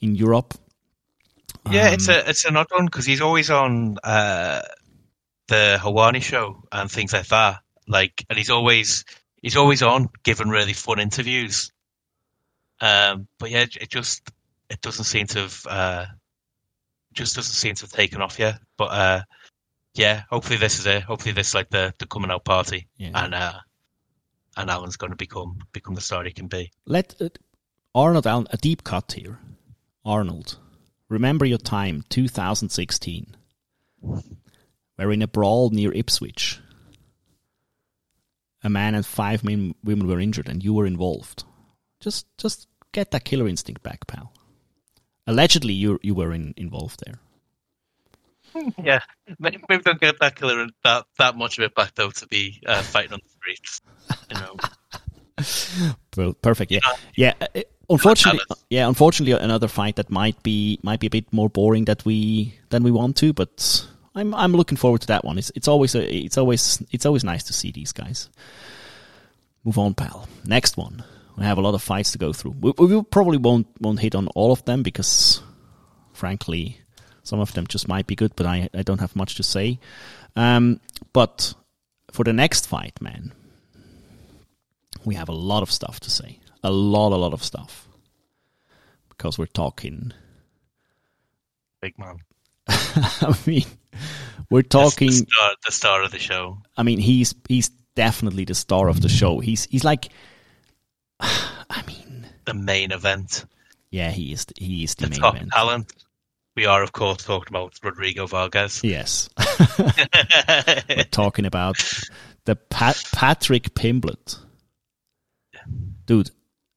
[0.01, 0.55] in Europe.
[1.70, 4.62] Yeah, Um, it's a it's an odd one because he's always on uh,
[5.48, 7.61] the Helwani show and things like that.
[7.87, 9.05] Like, and he's always
[9.42, 11.70] he's always on giving really fun interviews.
[12.81, 14.31] Um, but yeah, it just
[14.70, 16.07] it doesn't seem to have uh,
[17.12, 18.59] just doesn't seem to have taken off yet.
[18.77, 19.22] But uh,
[19.94, 21.03] yeah, hopefully this is it.
[21.03, 23.11] Hopefully this is like the the coming out party, Yeah.
[23.14, 23.59] and uh,
[24.57, 26.70] and Allen's going to become become the star he can be.
[26.87, 27.29] Let uh,
[27.94, 29.38] Arnold Allen a deep cut here.
[30.05, 30.59] Arnold,
[31.09, 33.37] remember your time, 2016.
[34.96, 36.59] Where in a brawl near Ipswich,
[38.64, 41.44] a man and five men, women were injured, and you were involved.
[42.01, 44.33] Just, just get that killer instinct back, pal.
[45.26, 47.18] Allegedly, you you were in, involved there.
[48.85, 49.00] Yeah,
[49.38, 52.61] maybe maybe don't get that killer that that much of it back though to be
[52.66, 53.80] uh, fighting on the streets.
[54.30, 54.56] You know,
[56.16, 56.70] Well, perfect.
[56.70, 56.80] Yeah,
[57.16, 57.32] yeah.
[57.40, 58.88] uh, uh, Unfortunately, yeah.
[58.88, 62.82] Unfortunately, another fight that might be might be a bit more boring that we than
[62.82, 65.38] we want to, but I'm I'm looking forward to that one.
[65.38, 68.30] It's it's always a it's always it's always nice to see these guys.
[69.64, 70.28] Move on, pal.
[70.44, 71.04] Next one.
[71.37, 72.57] We have a lot of fights to go through.
[72.61, 75.42] We, we probably won't won't hit on all of them because,
[76.12, 76.79] frankly,
[77.23, 79.79] some of them just might be good, but I I don't have much to say.
[80.37, 80.81] Um,
[81.12, 81.55] but
[82.11, 83.33] for the next fight, man,
[85.05, 86.38] we have a lot of stuff to say.
[86.62, 87.88] A lot, a lot of stuff.
[89.09, 90.12] Because we're talking.
[91.81, 92.18] big man.
[92.68, 93.64] I mean,
[94.51, 95.09] we're talking.
[95.09, 96.59] the star, the star of the show.
[96.77, 99.40] I mean, he's he's definitely the star of the show.
[99.40, 100.11] He's he's like.
[101.70, 103.44] I mean, The main event,
[103.90, 104.46] yeah, he is.
[104.56, 105.52] He is the the main top event.
[105.52, 105.92] talent.
[106.54, 108.82] We are, of course, talking about Rodrigo Vargas.
[108.85, 109.30] Yes,
[109.78, 111.76] we're talking about
[112.44, 114.38] the Pat, Patrick Pimblett,
[116.06, 116.30] dude.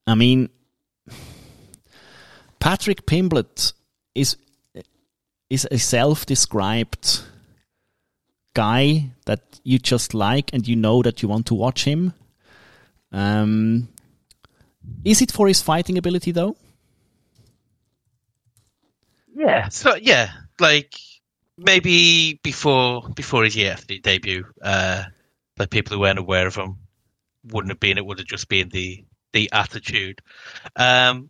[0.08, 0.50] I mean,
[2.60, 3.74] Patrick Pimblett
[4.14, 4.38] is
[5.50, 7.22] is a self-described
[8.54, 12.14] guy that you just like and you know that you want to watch him.
[13.12, 13.90] Um,
[15.04, 16.56] is it for his fighting ability though?
[19.36, 19.70] Yeah.
[19.70, 20.96] So yeah, like
[21.58, 25.04] maybe before before his EFD debut, uh,
[25.58, 26.78] like people who weren't aware of him
[27.44, 27.98] wouldn't have been.
[27.98, 30.22] It would have just been the the attitude.
[30.76, 31.30] Um,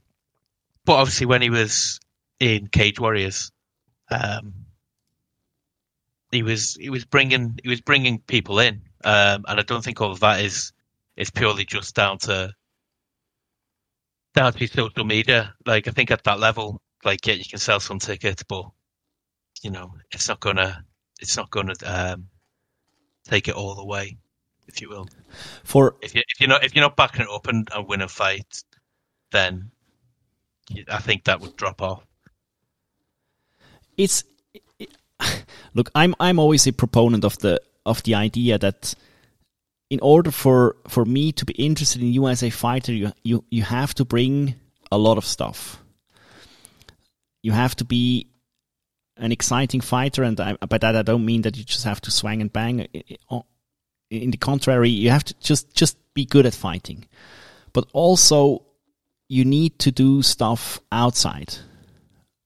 [0.86, 2.00] but obviously, when he was
[2.40, 3.52] in Cage Warriors,
[4.10, 4.54] um,
[6.32, 10.00] he was he was bringing he was bringing people in, um, and I don't think
[10.00, 10.72] all of that is
[11.18, 12.54] is purely just down to
[14.36, 15.54] to social media.
[15.66, 18.66] Like I think at that level, like yeah, you can sell some tickets, but
[19.62, 20.84] you know it's not gonna
[21.20, 22.28] it's not gonna um,
[23.28, 24.18] take it all away,
[24.68, 25.08] if you will.
[25.64, 28.02] For If you if you're not if you're not backing it up and, and win
[28.02, 28.64] a fight,
[29.32, 29.72] then
[30.92, 32.04] I think that would drop off.
[33.98, 34.24] it's
[35.74, 38.94] look i'm i'm always a proponent of the of the idea that
[39.90, 43.44] in order for for me to be interested in you as a fighter you you
[43.50, 44.56] you have to bring
[44.92, 45.82] a lot of stuff.
[47.44, 48.28] You have to be
[49.18, 52.12] an exciting fighter and I, by that i don't mean that you just have to
[52.12, 52.88] swing and bang.
[53.32, 53.42] I-
[54.12, 57.06] in the contrary you have to just just be good at fighting.
[57.74, 58.64] But also
[59.28, 61.56] you need to do stuff outside.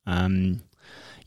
[0.05, 0.61] Um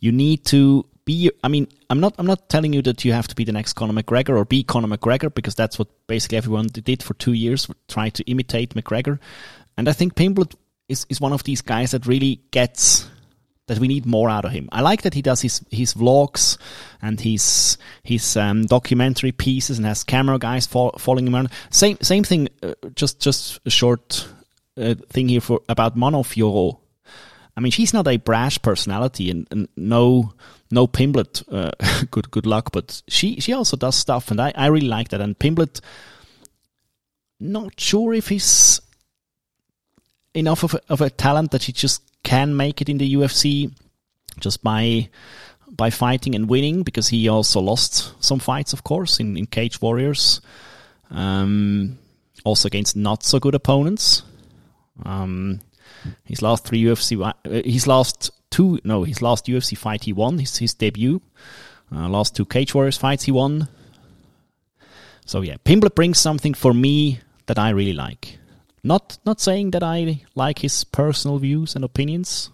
[0.01, 3.29] you need to be I mean I'm not I'm not telling you that you have
[3.29, 6.67] to be the next Conor McGregor or be Conor McGregor because that's what basically everyone
[6.69, 9.19] did for 2 years try to imitate McGregor
[9.77, 10.55] and I think Pimblett
[10.88, 13.09] is is one of these guys that really gets
[13.69, 14.69] that we need more out of him.
[14.73, 16.59] I like that he does his his vlogs
[17.01, 21.51] and his his um, documentary pieces and has camera guys fo- following him around.
[21.71, 22.49] Same same thing.
[22.62, 24.29] Uh, just just a short
[24.77, 26.79] uh, thing here for about Monofio.
[27.57, 30.33] I mean, she's not a brash personality, and, and no,
[30.73, 31.45] no Pimblett.
[31.53, 31.71] Uh,
[32.11, 32.73] good, good luck.
[32.73, 35.21] But she, she also does stuff, and I, I really like that.
[35.21, 35.81] And Pimblett,
[37.39, 38.81] not sure if he's
[40.35, 43.73] enough of a, of a talent that he just can make it in the UFC
[44.41, 45.09] just by
[45.75, 49.81] by fighting and winning, because he also lost some fights, of course, in, in Cage
[49.81, 50.43] Warriors,
[51.11, 51.99] um,
[52.45, 54.23] also against not so good opponents.
[55.03, 55.61] Um,
[56.25, 57.33] his last three UFC, uh,
[57.65, 61.21] his last two, no, his last UFC fight he won, his, his debut.
[61.95, 63.69] Uh, last two Cage Warriors fights he won.
[65.27, 68.38] So yeah, Pimblett brings something for me that I really like.
[68.85, 72.51] Not not saying that I like his personal views and opinions.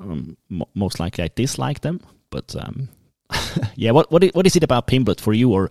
[0.00, 0.36] Um,
[0.74, 2.88] most likely I dislike them, but um,
[3.74, 3.92] yeah.
[3.92, 5.70] What what what is it about Pimblett for you, or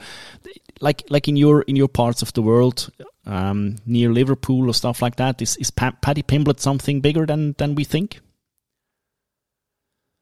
[0.79, 2.89] like like in your in your parts of the world,
[3.25, 5.41] um, near Liverpool or stuff like that?
[5.41, 8.19] Is is pa- Paddy Pimblett something bigger than than we think?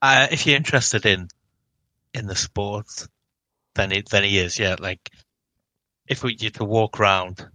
[0.02, 1.28] Uh, if you're interested in
[2.14, 2.88] in the sport,
[3.76, 4.58] then it then he is.
[4.58, 5.10] Yeah, like
[6.08, 7.46] if we you to walk around,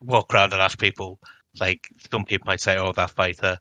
[0.00, 1.18] walk around and ask people,
[1.58, 3.58] like some people might say, "Oh, that fighter,"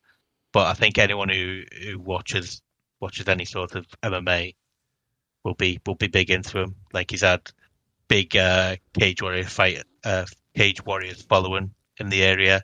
[0.54, 2.62] but I think anyone who who watches
[3.00, 4.56] watches any sort of MMA
[5.44, 6.76] will be will be big into him.
[6.94, 7.52] Like he's had
[8.08, 12.64] big uh, cage warrior fight, uh, cage warriors following in the area.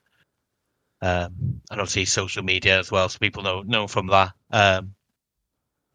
[1.01, 4.31] Um, and obviously social media as well, so people know know from that.
[4.51, 4.95] Um,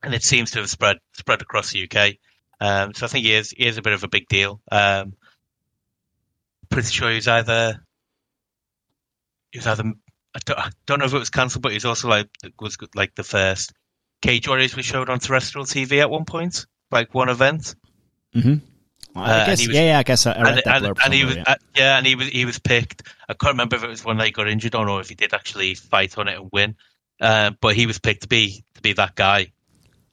[0.02, 2.16] and it seems to have spread spread across the UK.
[2.60, 4.60] Um, so I think he is he is a bit of a big deal.
[4.70, 5.14] Um,
[6.68, 7.80] pretty sure he's either
[9.50, 9.84] he was either
[10.34, 13.14] I don't, I don't know if it was cancelled, but he's also like was like
[13.14, 13.72] the first
[14.22, 17.74] Cage Warriors we showed on terrestrial TV at one point, like one event.
[18.34, 18.64] Mm-hmm.
[19.16, 21.04] Uh, I guess, was- yeah, yeah, I guess I, I read and, that and, blurb
[21.04, 21.44] and he was yeah.
[21.46, 23.02] uh, yeah, and he was he was picked.
[23.28, 25.34] I can't remember if it was when they got injured or not, if he did
[25.34, 26.76] actually fight on it and win.
[27.20, 29.52] Uh, but he was picked to be to be that guy.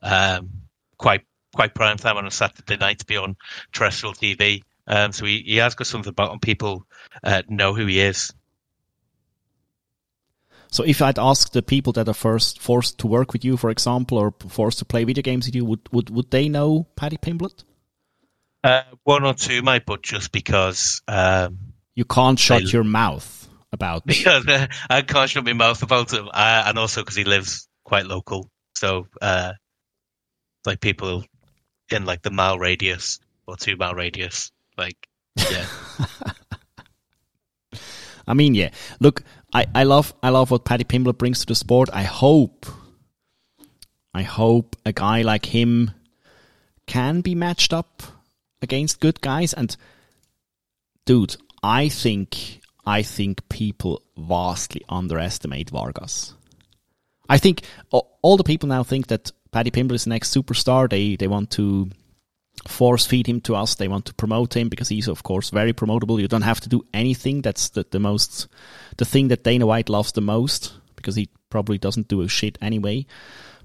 [0.01, 0.49] Um,
[0.97, 3.35] quite quite prime time on a Saturday night to be on
[3.71, 4.63] terrestrial TV.
[4.87, 6.39] Um, so he, he has got something about him.
[6.39, 6.85] People
[7.23, 8.33] uh, know who he is.
[10.69, 13.69] So if I'd ask the people that are first forced to work with you, for
[13.69, 17.17] example, or forced to play video games with you, would would, would they know Paddy
[17.17, 17.63] Pimblett?
[18.63, 21.57] Uh, one or two might, but just because um,
[21.95, 26.11] You can't shut They- your mouth about because uh, I can't shut my mouth about
[26.11, 28.49] him, uh, and also because he lives quite local.
[28.75, 29.53] So, uh,
[30.65, 31.23] like people
[31.91, 34.97] in like the mile radius or two mile radius, like
[35.37, 35.65] yeah,
[38.27, 38.71] I mean, yeah.
[38.99, 41.89] Look, I, I love I love what Paddy Pimblett brings to the sport.
[41.93, 42.65] I hope
[44.13, 45.91] I hope a guy like him
[46.85, 48.03] can be matched up
[48.61, 49.75] against good guys and
[51.05, 56.33] dude, I think I think people vastly underestimate Vargas.
[57.29, 60.89] I think all the people now think that Paddy Pimblett is the next superstar.
[60.89, 61.89] They they want to
[62.67, 63.75] force feed him to us.
[63.75, 66.19] They want to promote him because he's of course very promotable.
[66.19, 67.41] You don't have to do anything.
[67.41, 68.47] That's the, the most
[68.97, 72.57] the thing that Dana White loves the most because he probably doesn't do a shit
[72.61, 73.05] anyway.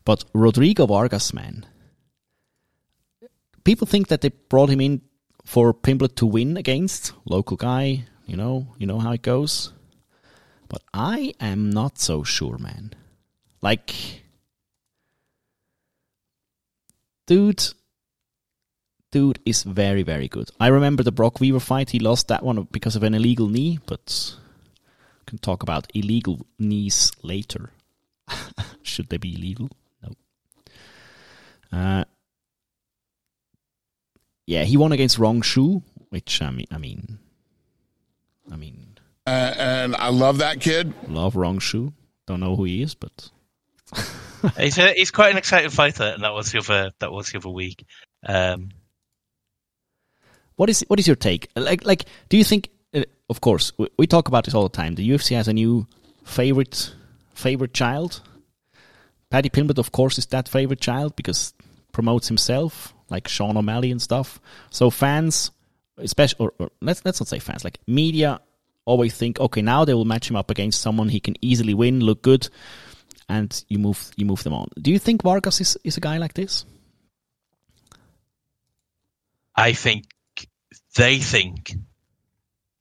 [0.05, 1.65] But Rodrigo Vargas, man,
[3.65, 5.03] people think that they brought him in
[5.45, 8.05] for Pimblett to win against local guy.
[8.27, 9.73] You know, you know how it goes.
[10.69, 12.95] But I am not so sure, man.
[13.61, 13.95] Like,
[17.27, 17.75] dude,
[19.11, 20.51] dude is very, very good.
[20.59, 21.91] I remember the Brock Weaver fight.
[21.91, 24.37] He lost that one because of an illegal knee, but
[25.27, 27.71] can talk about illegal knees later.
[28.83, 29.71] Should they be illegal?
[30.03, 30.13] No.
[31.73, 32.05] Uh,
[34.47, 37.19] yeah, he won against Rong Zhu, which I mean, I mean,
[38.51, 40.93] I mean, Uh, and I love that kid.
[41.09, 41.93] love Rong Zhu.
[42.27, 43.31] Don't don't know who he is, but
[44.59, 47.39] he's a, he's quite an exciting fighter, and that was the other that was the
[47.39, 47.85] other week.
[48.27, 48.71] Um,
[50.57, 51.49] what is what is your take?
[51.57, 52.69] Like like, do you think?
[52.95, 54.95] Uh, of course, we, we talk about this all the time.
[54.95, 55.87] The UFC has a new
[56.25, 56.95] favorite
[57.35, 58.21] favorite child.
[59.31, 61.55] Paddy Pimblett, of course, is that favorite child because
[61.93, 64.41] promotes himself like Sean O'Malley and stuff.
[64.71, 65.53] So fans,
[65.99, 68.41] especially, or, or let's let's not say fans, like media,
[68.85, 72.01] always think, okay, now they will match him up against someone he can easily win,
[72.01, 72.49] look good,
[73.29, 74.69] and you move you move them on.
[74.81, 76.65] Do you think Vargas is is a guy like this?
[79.55, 80.07] I think
[80.97, 81.75] they think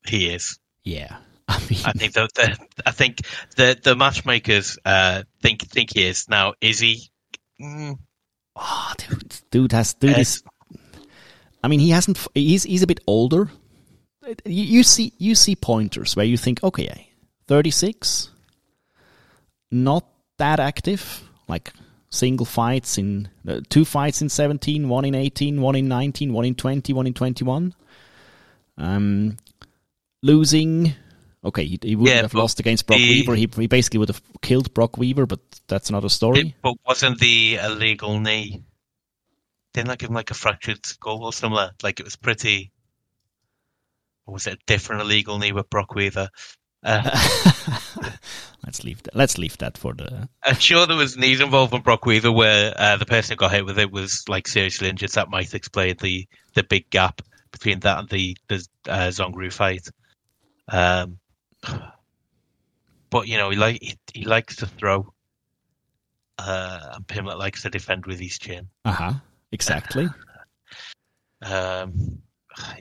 [0.07, 0.57] he is.
[0.83, 1.17] Yeah.
[1.47, 3.21] I mean, I think the, the I think
[3.57, 6.29] the the matchmakers uh, think think he is.
[6.29, 7.11] Now, is he?
[7.59, 7.99] Mm,
[8.55, 10.43] oh, dude, dude has dude is.
[11.63, 12.19] I mean, he hasn't.
[12.33, 13.49] He's he's a bit older.
[14.45, 17.09] You, you see you see pointers where you think, okay,
[17.47, 18.29] thirty six,
[19.71, 20.05] not
[20.37, 21.23] that active.
[21.47, 21.73] Like
[22.11, 26.45] single fights in uh, two fights in 17, one in 18, one in 19, one
[26.45, 27.73] in 20, one in 21.
[28.77, 29.37] Um,
[30.21, 30.93] losing.
[31.43, 33.35] Okay, he, he wouldn't Yeah, have lost against Brock the- Weaver.
[33.35, 36.39] He, he basically would have killed Brock Weaver, but that's another story.
[36.39, 38.63] it- but wasn't the illegal knee?
[39.73, 41.71] Didn't I give him like a fractured skull or similar?
[41.81, 42.71] Like it was pretty.
[44.27, 46.29] Or was it a different illegal knee with Brock Weaver?
[46.83, 47.01] Uh,
[48.65, 49.15] let's leave that.
[49.15, 50.27] Let's leave that for the.
[50.43, 53.51] I'm sure there was knees involved with Brock Weaver where uh, the person who got
[53.51, 55.11] hit with it was like seriously injured.
[55.11, 57.21] That might explain the the big gap
[57.51, 59.87] between that and the the uh, Zongru fight.
[60.67, 61.17] Um,
[63.09, 65.13] but you know he like he, he likes to throw,
[66.37, 68.67] uh, and Pimblett likes to defend with his chin.
[68.85, 69.13] Uh huh.
[69.51, 70.07] Exactly.
[71.43, 72.21] Um,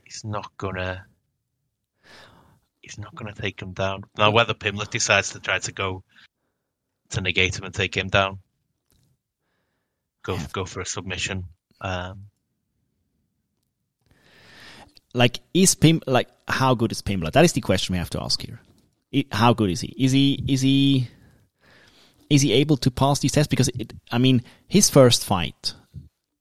[0.05, 1.07] he's not gonna.
[2.83, 4.03] He's not gonna take him down.
[4.19, 6.05] Now, whether Pimblett decides to try to go
[7.11, 8.41] to negate him and take him down,
[10.23, 11.45] go go for a submission.
[11.81, 12.27] Um,
[15.15, 17.33] like, is Pim like how good is Pimblett?
[17.33, 18.61] That is the question we have to ask here.
[19.33, 19.95] How good is he?
[19.99, 21.09] Is he is he
[22.29, 23.49] is he able to pass these tests?
[23.49, 25.75] Because it, I mean, his first fight,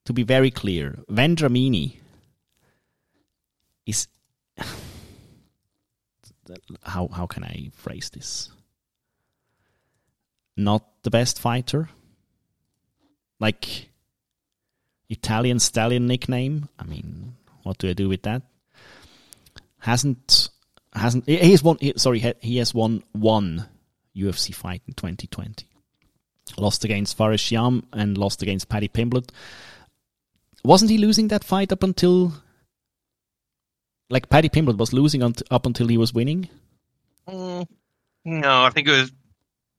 [0.05, 1.97] to be very clear, Vendramini
[3.87, 4.07] is
[6.83, 8.51] how how can I phrase this?
[10.55, 11.89] Not the best fighter.
[13.39, 13.89] Like
[15.09, 16.69] Italian stallion nickname.
[16.77, 18.43] I mean, what do I do with that?
[19.79, 20.49] Hasn't
[20.99, 21.77] hasn't he has won?
[21.97, 23.67] Sorry, he- he has won one
[24.15, 25.65] UFC fight in 2020.
[26.57, 29.29] Lost against Fares Ziam and lost against Paddy Pimblett.
[30.63, 32.33] Wasn't he losing that fight up until?
[34.09, 36.49] Like Paddy Pimblett was losing up until he was winning.
[37.27, 37.67] mm,
[38.25, 39.11] no, I think it was.
[39.11, 39.13] I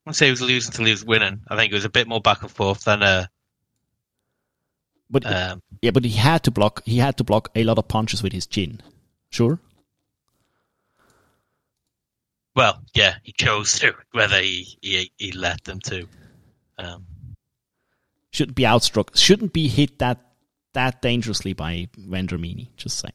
[0.07, 1.41] wouldn't say he was losing until he was winning.
[1.49, 3.27] I think it was a bit more back and forth than uh,
[5.11, 6.83] But um, yeah, but he had to block.
[6.87, 8.81] He had to block a lot of punches with his chin.
[9.31, 9.59] Sure.
[12.61, 13.95] Well, yeah, he chose to.
[14.13, 16.07] Whether he he, he let them to.
[16.77, 17.07] Um,
[18.33, 20.19] shouldn't be outstruck, shouldn't be hit that
[20.75, 22.69] that dangerously by Vendramini.
[22.77, 23.13] Just saying.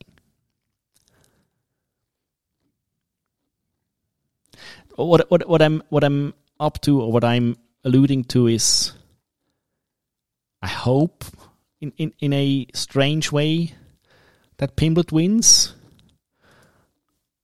[4.96, 8.94] What what what I'm what I'm up to or what I'm alluding to is,
[10.64, 11.24] I hope
[11.82, 13.76] in in in a strange way
[14.58, 15.76] that Pimblett wins.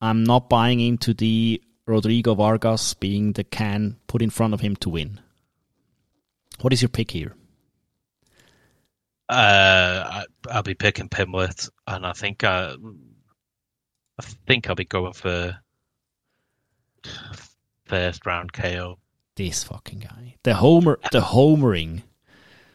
[0.03, 4.75] I'm not buying into the Rodrigo Vargas being the can put in front of him
[4.77, 5.19] to win.
[6.61, 7.35] What is your pick here?
[9.27, 12.75] Uh, I, I'll be picking Pimblett, and I think uh,
[14.19, 15.57] I think I'll be going for
[17.85, 18.99] first round KO.
[19.35, 20.35] This fucking guy.
[20.43, 22.03] The homer the homering.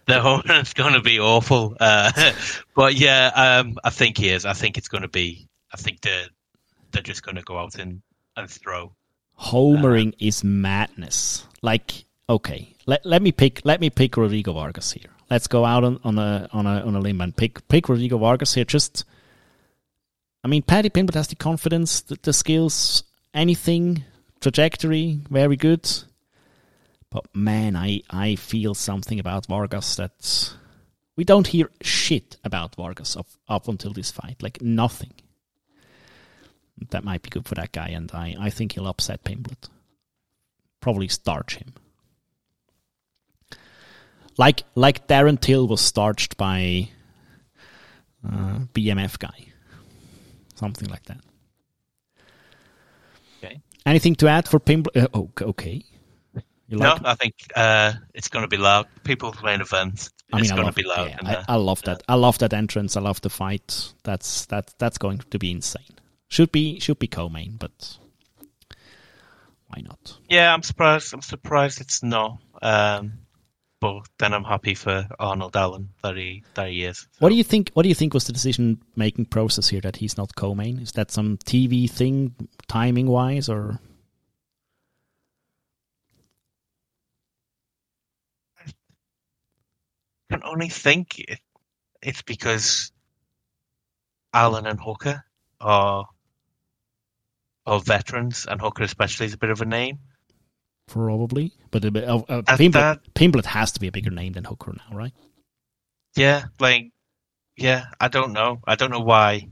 [0.06, 2.32] The home is going to be awful, uh,
[2.74, 4.46] but yeah, um, I think he is.
[4.46, 5.48] I think it's going to be.
[5.72, 6.28] I think they're
[6.92, 8.00] they're just going to go out and
[8.36, 8.92] and throw.
[9.40, 11.46] Homering is madness.
[11.62, 15.10] Like, okay, let, let me pick let me pick Rodrigo Vargas here.
[15.30, 18.18] Let's go out on, on a on a on a limb and pick pick Rodrigo
[18.18, 18.64] Vargas here.
[18.64, 19.04] Just
[20.44, 23.02] I mean Paddy Pimblett has the confidence, the, the skills,
[23.34, 24.04] anything,
[24.40, 25.88] trajectory, very good.
[27.10, 30.54] But man, I, I feel something about Vargas that
[31.16, 34.42] we don't hear shit about Vargas up, up until this fight.
[34.42, 35.12] Like nothing.
[36.90, 39.68] That might be good for that guy, and I, I think he'll upset Pimblett.
[40.80, 41.72] Probably starch him.
[44.38, 46.90] Like like Darren Till was starched by
[48.24, 49.46] uh, BMF guy.
[50.54, 51.20] Something like that.
[53.42, 53.60] Okay.
[53.86, 54.96] Anything to add for Pimblett?
[54.96, 55.82] Uh, oh, okay.
[56.68, 57.04] You No, like?
[57.04, 58.86] I think uh, it's going to be loud.
[59.04, 60.10] People's main event.
[60.32, 61.08] I mean, it's going to be loud.
[61.08, 62.02] yeah, I, uh, I love that.
[62.08, 62.96] I love that entrance.
[62.96, 63.92] I love the fight.
[64.02, 64.74] That's that.
[64.78, 65.82] That's going to be insane.
[66.28, 67.98] Should be should be co-main, but
[69.68, 70.18] why not?
[70.28, 71.12] yeah, I'm surprised.
[71.14, 72.38] I'm surprised it's not.
[72.62, 73.26] Um,
[73.80, 77.06] but then I'm happy for Arnold Allen that he that he is.
[77.18, 77.70] What do you think?
[77.74, 80.78] What do you think was the decision making process here that he's not co-main?
[80.78, 82.34] Is that some TV thing,
[82.68, 83.78] timing wise, or
[88.58, 88.72] I
[90.30, 91.40] can only think it,
[92.02, 92.92] it's because
[94.32, 95.22] Allen and Hooker
[95.60, 96.06] are
[97.66, 99.98] are veterans, and Hooker especially is a bit of a name.
[100.86, 101.52] probably?
[101.70, 104.32] But a bit of, uh, At Pimblett, that- Pimblett has to be a bigger name
[104.34, 105.12] than Hooker now, right?
[106.14, 106.92] Yeah, like
[107.56, 108.60] yeah, I don't know.
[108.66, 109.48] I don't know why.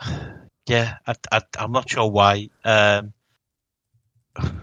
[0.66, 2.50] Yeah, I, I I'm not sure why.
[2.62, 3.14] Um,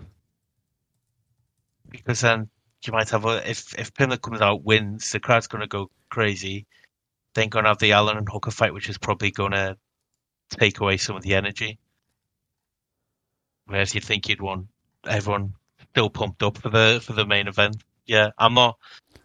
[1.89, 2.47] because then
[2.86, 5.89] you might have a if if Pimblett comes out wins, the crowd's going to go
[6.09, 6.68] crazy.
[7.34, 9.78] Then going to have the Allen and Hooker fight, which is probably going to
[10.50, 11.80] take away some of the energy.
[13.68, 14.68] Whereas you'd think you'd want
[15.08, 15.54] everyone
[15.91, 17.78] still pumped up for the for the main event.
[18.06, 18.78] Yeah, I'm not.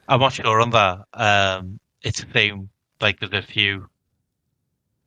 [0.09, 1.01] I'm not sure on that.
[1.13, 2.71] Um, it's the same.
[3.01, 3.89] Like there's a few,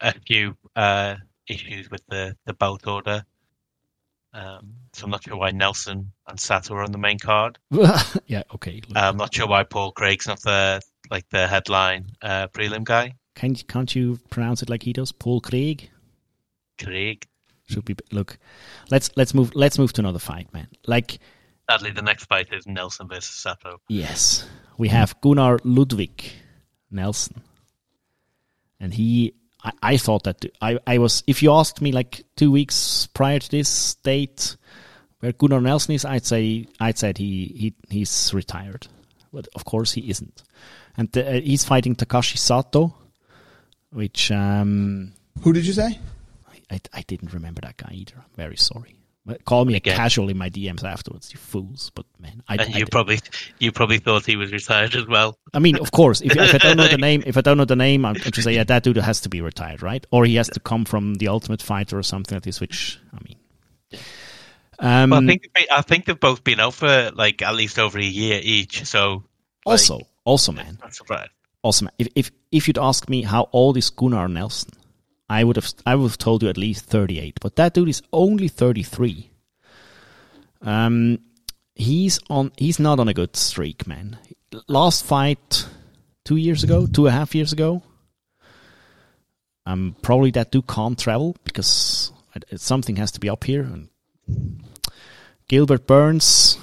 [0.01, 1.16] a few uh,
[1.47, 3.26] issues with the the belt order.
[4.36, 7.59] Um, so I'm not sure why Nelson and Sato are on the main card.
[8.26, 8.41] yeah.
[8.55, 8.82] Okay.
[8.88, 12.84] look, Uh, I'm not sure why Paul Craig's not the like the headline uh, prelim
[12.84, 13.14] guy.
[13.36, 15.11] can can't you pronounce it like he does?
[15.11, 15.89] Paul Craig
[16.84, 17.27] Craig.
[17.67, 17.95] should be.
[18.11, 18.38] Look,
[18.89, 19.53] let's let's move.
[19.55, 20.67] Let's move to another fight, man.
[20.86, 21.19] Like
[21.69, 23.79] Sadly, the next fight is Nelson versus Sato.
[23.88, 26.23] Yes, we have Gunnar Ludwig
[26.91, 27.41] Nelson,
[28.79, 29.34] and he.
[29.63, 31.23] I, I thought that I, I was.
[31.25, 34.57] If you asked me like two weeks prior to this date,
[35.19, 38.88] where Gunnar Nelson is, I'd say I'd said he he he's retired,
[39.31, 40.43] but of course he isn't,
[40.97, 42.93] and uh, he's fighting Takashi Sato,
[43.91, 45.13] which um
[45.43, 45.97] Who did you say?
[46.74, 48.15] I, I didn't remember that guy either.
[48.17, 49.03] I'm very sorry.
[49.45, 49.93] Call me Again.
[49.93, 51.91] a casual in my DMs afterwards, you fools.
[51.95, 53.21] But man, I, And I you probably
[53.57, 55.38] you probably thought he was retired as well.
[55.53, 57.63] I mean, of course, if, if I don't know the name, if I don't know
[57.63, 60.05] the name, I'm just say, yeah, that dude has to be retired, right?
[60.11, 62.59] Or he has to come from the Ultimate Fighter or something like this.
[62.59, 63.38] Which I mean,
[64.80, 67.97] um, Well, I think I think they've both been out for like at least over
[67.99, 68.84] a year each.
[68.84, 69.24] So
[69.65, 71.32] like, also, also, man, surprised.
[71.61, 74.71] also, man, if if if you'd ask me how old is Gunnar Nelson,
[75.34, 77.39] I would have I would have told you at least 38.
[77.41, 79.31] But that dude is only 33.
[80.61, 81.19] Um,
[81.73, 82.51] he's on.
[82.55, 84.19] He's not on a good streak, man.
[84.67, 85.67] Last fight
[86.23, 87.81] two years ago, two and a half years ago.
[89.65, 92.11] Um, probably that dude can't travel because
[92.55, 93.63] something has to be up here.
[93.63, 93.89] And
[95.47, 96.59] Gilbert Burns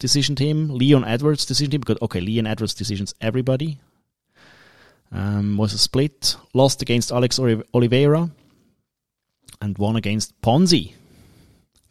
[0.00, 1.80] decision team, Leon Edwards decision team.
[1.80, 3.78] Because okay, Leon Edwards decisions everybody.
[5.12, 8.30] Um, was a split, lost against Alex Oliveira,
[9.60, 10.92] and won against Ponzi.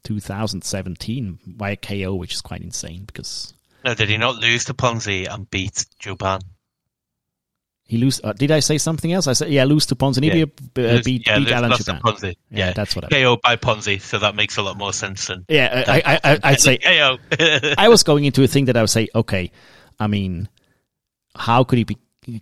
[0.04, 3.54] 2017 via KO, which is quite insane because
[3.84, 6.42] No, did he not lose to Ponzi and beat Jouban?
[7.84, 8.22] he lose.
[8.24, 9.28] Uh, did I say something else?
[9.28, 10.24] I said yeah, lose to Ponzi.
[10.24, 10.44] Yeah.
[10.44, 12.00] Uh, Lose- beat, yeah, beat lose- Alan Jouban.
[12.02, 12.36] Ponzi.
[12.50, 13.10] Yeah, Yeah, that's what I.
[13.10, 16.40] KO by Ponzi, so that makes a lot more sense than Yeah, I, I, I,
[16.44, 17.18] I'd say KO.
[17.78, 19.52] I was going into a thing that I would say, okay,
[20.00, 20.48] I mean,
[21.36, 21.98] how could he be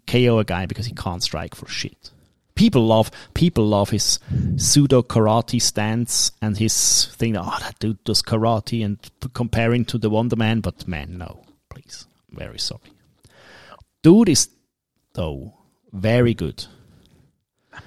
[0.08, 2.12] KO a guy because he can't strike for shit?
[2.56, 4.20] People love people love his
[4.56, 7.34] pseudo karate stance and his thing.
[7.34, 8.98] that, Oh, that dude does karate and
[9.34, 12.92] comparing to the Wonder Man, but man, no, please, very sorry.
[14.02, 14.50] Dude is
[15.14, 15.54] though
[15.94, 16.66] very good,
[17.74, 17.80] uh,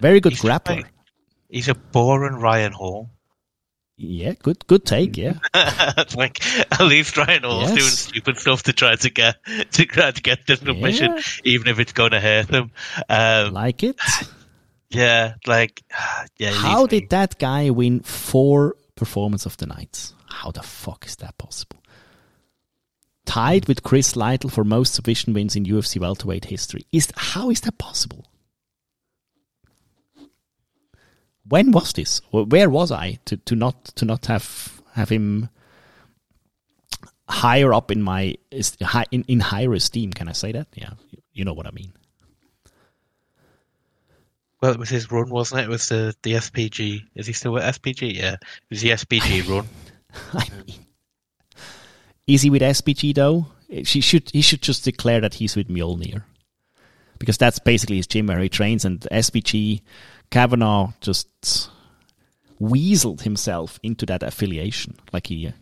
[0.00, 0.82] very good He's grappler.
[0.82, 0.92] like-
[1.48, 3.10] He's a boring Ryan Hall.
[3.96, 5.16] Yeah, good good take.
[5.16, 5.34] Yeah,
[6.16, 6.40] like
[6.72, 7.78] at least Ryan Hall's Yes.
[7.78, 9.36] doing stupid stuff to try to get
[9.72, 11.22] to try to get the submission, Yeah.
[11.44, 12.70] even if it's going to hurt him.
[13.08, 13.96] Um, like it.
[14.90, 15.82] yeah, like
[16.38, 16.52] yeah.
[16.52, 20.14] How did that guy win four performance of the nights?
[20.26, 21.78] How the fuck is that possible?
[23.24, 26.86] Tied with Chris Lytle for most submission wins in UFC welterweight history.
[26.90, 28.26] Is how is that possible?
[31.48, 32.20] When was this?
[32.30, 35.48] Where was I to, to not to not have have him
[37.28, 38.36] higher up in my
[38.80, 40.12] high, in, in higher esteem?
[40.12, 40.68] Can I say that?
[40.74, 40.90] Yeah,
[41.32, 41.92] you know what I mean.
[44.60, 45.64] Well, it was his run, wasn't it?
[45.64, 47.02] It was the the SPG.
[47.16, 48.14] Is he still with SPG?
[48.14, 49.66] Yeah, it was the SPG run.
[50.34, 50.86] I mean,
[52.28, 53.46] is he with SPG though?
[53.82, 56.22] She should he should just declare that he's with Mjolnir,
[57.18, 58.84] because that's basically his gym where he trains.
[58.84, 59.80] And SPG,
[60.32, 61.28] Kavanagh just
[62.58, 65.52] weaseled himself into that affiliation, like he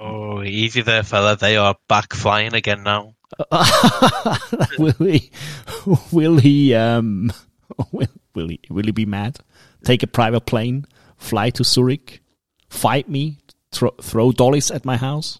[0.00, 1.36] Oh, easy there, fella.
[1.36, 3.14] They are back flying again now.
[4.78, 5.30] will he?
[6.10, 6.74] Will he?
[6.74, 7.32] Um,
[7.92, 8.60] will, will he?
[8.70, 9.38] Will he be mad?
[9.84, 10.86] Take a private plane,
[11.18, 12.22] fly to Zurich,
[12.70, 13.38] fight me,
[13.72, 15.38] thro- throw dollies at my house.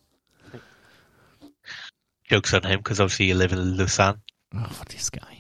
[2.28, 4.20] Jokes on him because obviously you live in Lausanne.
[4.54, 5.33] Oh, for this guy.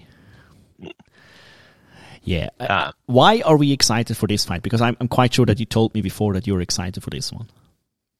[2.24, 2.48] Yeah.
[2.58, 4.62] uh, Uh, Why are we excited for this fight?
[4.62, 7.32] Because I'm, I'm quite sure that you told me before that you're excited for this
[7.32, 7.48] one.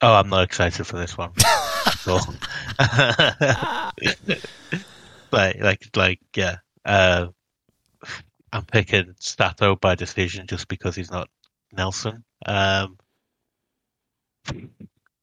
[0.02, 1.30] oh, I'm not excited for this one.
[5.32, 6.58] Like, like, like, yeah.
[6.84, 7.26] Uh,
[8.52, 11.28] I'm picking Sato by decision just because he's not
[11.72, 12.22] Nelson.
[12.46, 12.98] Um,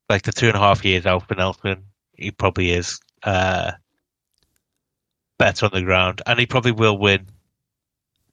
[0.09, 1.85] like the two and a half years out for Nelson,
[2.17, 3.71] he probably is uh,
[5.39, 7.27] better on the ground, and he probably will win.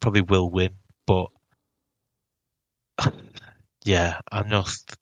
[0.01, 0.71] Probably will win,
[1.07, 1.29] but
[3.85, 4.97] yeah, I'm just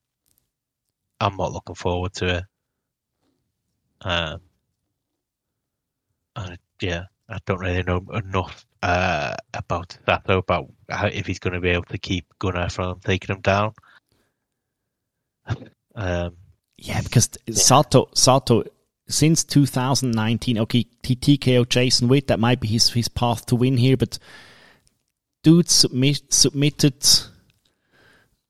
[1.19, 2.43] I'm not looking forward to it.
[4.01, 4.41] Um,
[6.35, 11.53] and yeah, I don't really know enough uh, about Sato about how, if he's going
[11.53, 13.73] to be able to keep Gunnar from taking him down.
[15.99, 16.35] Um,
[16.77, 18.63] Yeah, because Sato Sato
[19.09, 23.77] since 2019, okay, T- TKO Jason Witt, that might be his his path to win
[23.77, 24.19] here, but
[25.47, 27.07] dude submit, submitted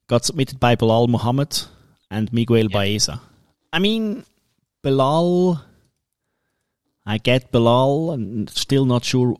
[0.07, 1.55] got submitted by Belal Muhammad
[2.09, 3.21] and Miguel Baeza.
[3.71, 4.25] I mean,
[4.83, 5.61] Belal,
[7.05, 9.37] I get Belal, and still not sure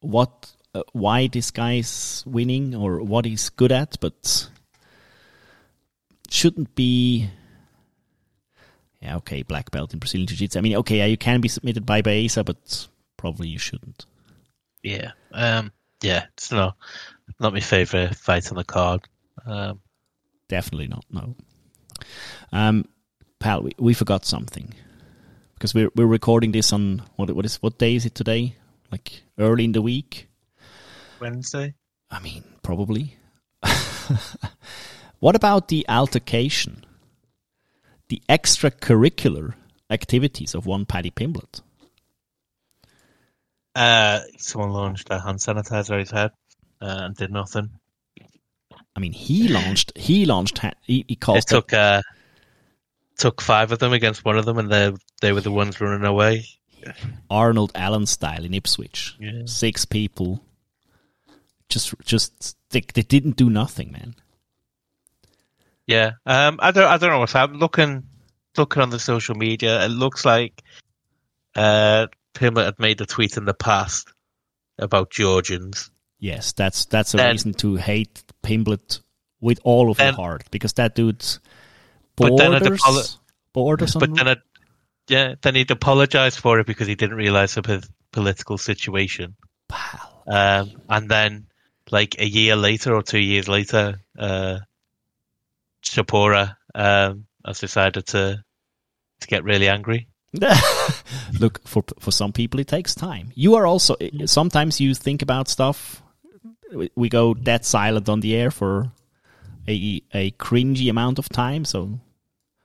[0.00, 4.48] what uh, why this guy's winning or what he's good at, but
[6.28, 7.28] shouldn't be
[9.02, 10.60] yeah, okay, black belt in Brazilian Jiu Jitsu.
[10.60, 12.86] I mean, okay, yeah, you can be submitted by Baeza, but
[13.16, 14.06] probably you shouldn't.
[14.84, 15.72] yeah, um,
[16.02, 16.76] yeah, it's not
[17.38, 19.02] not my favorite fight on the card.
[19.46, 19.80] Um,
[20.48, 21.36] Definitely not, no.
[22.52, 22.84] Um,
[23.38, 24.74] pal, we, we forgot something.
[25.54, 28.56] Because we're, we're recording this on, what, what is, what day is it today?
[28.90, 30.28] Like early in the week?
[31.20, 31.74] Wednesday.
[32.10, 33.16] I mean, probably.
[35.20, 36.84] what about the altercation?
[38.08, 39.54] The extracurricular
[39.88, 41.60] activities of one Paddy Pimblett?
[43.74, 46.30] Uh, someone launched a hand sanitizer at his head
[46.80, 47.70] uh, and did nothing.
[48.96, 52.02] I mean, he launched, he launched, ha- he, he It took uh,
[53.16, 56.04] took five of them against one of them, and they they were the ones running
[56.04, 56.44] away.
[57.28, 59.16] Arnold Allen style in Ipswich.
[59.20, 59.42] Yeah.
[59.44, 60.42] Six people.
[61.68, 64.14] Just, just they, they didn't do nothing, man.
[65.86, 67.60] Yeah, um, I don't I don't know what's happening.
[67.60, 68.04] Looking
[68.56, 70.62] looking on the social media, it looks like
[71.54, 72.06] uh,
[72.40, 74.08] Pimblett had made a tweet in the past
[74.78, 75.90] about Georgians.
[76.18, 79.00] Yes, that's that's a Then- reason to hate Pimblett
[79.40, 81.38] with all of your heart because that dude's
[82.16, 83.18] But then the borders,
[83.52, 84.38] borders But then, it,
[85.08, 87.80] yeah, then he'd apologise for it because he didn't realise the po-
[88.12, 89.36] political situation.
[89.68, 90.22] pal.
[90.26, 91.46] Um, and then,
[91.90, 94.58] like a year later or two years later, uh,
[95.82, 98.44] Shapora um, has decided to
[99.20, 100.08] to get really angry.
[101.40, 103.32] Look, for for some people it takes time.
[103.34, 106.02] You are also sometimes you think about stuff.
[106.94, 108.92] we- go dead silent on the air for
[109.66, 111.64] a a cringy amount of time.
[111.64, 111.98] So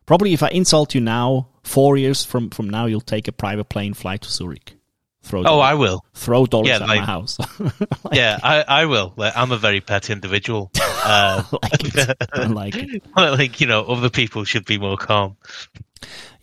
[0.06, 3.70] probably if I insult you now, four years from from now, you'll take a private
[3.70, 4.76] plane, fly to Zurich,
[5.24, 6.00] throw Oh, dollars- I will.
[6.14, 7.38] throw dollars yeah, at like- my house.
[8.14, 9.14] Yeah, I, I will.
[9.18, 10.72] Like, I'm a very petty individual.
[11.08, 12.50] Uh, like it.
[12.50, 13.04] Like it.
[13.16, 15.38] like you know, other people should be more calm.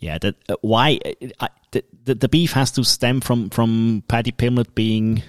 [0.03, 4.03] Yeah, that uh, why uh, I, the, the the beef has to stem from from
[4.09, 5.23] Paddy Pimblett being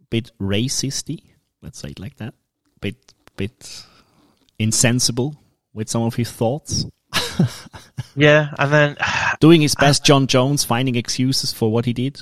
[0.00, 1.24] a bit racisty.
[1.60, 2.34] Let's say it like that.
[2.80, 3.84] Bit bit
[4.60, 5.34] insensible
[5.74, 6.86] with some of his thoughts.
[8.14, 8.96] Yeah, and then
[9.40, 12.20] Doing his best, Jon Jones, finding excuses for what he did.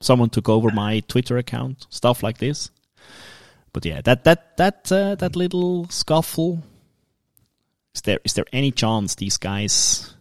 [0.00, 2.70] Someone took over my Twitter account, stuff like this.
[3.72, 6.62] But yeah, that that that uh, that little scuffle.
[7.94, 10.14] Is there is there any chance these guys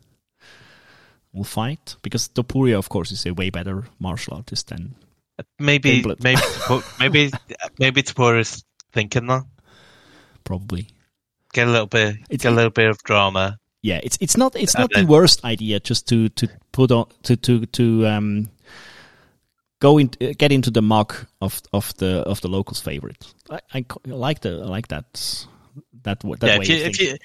[1.33, 1.95] will fight?
[2.01, 4.95] Because Topuria, of course, is a way better martial artist than
[5.59, 6.23] maybe Pimblett.
[6.23, 6.41] maybe
[6.99, 7.31] maybe
[7.79, 8.63] maybe Topuria's
[8.93, 9.43] thinking that.
[10.43, 10.87] probably.
[11.53, 13.57] Get a little bit, It's- get a little bit of drama.
[13.83, 17.35] Yeah, it's it's not it's not the worst idea just to to put on to
[17.35, 18.49] to to um
[19.79, 20.07] go in
[20.37, 23.33] get into the mug of of the of the locals' favorite.
[23.49, 25.47] I, I like the I like that
[26.03, 26.63] that that yeah, way.
[26.63, 27.17] if you, if you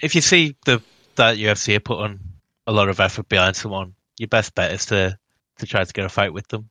[0.00, 0.80] if you see the
[1.16, 2.20] that UFC put putting
[2.66, 5.18] a lot of effort behind someone, your best bet is to
[5.58, 6.68] to try to get a fight with them.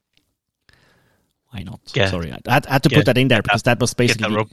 [1.50, 1.80] Why not?
[1.94, 2.10] Yeah.
[2.10, 2.98] Sorry, I had, I had to Yeah.
[2.98, 4.48] put that in there because that was basically that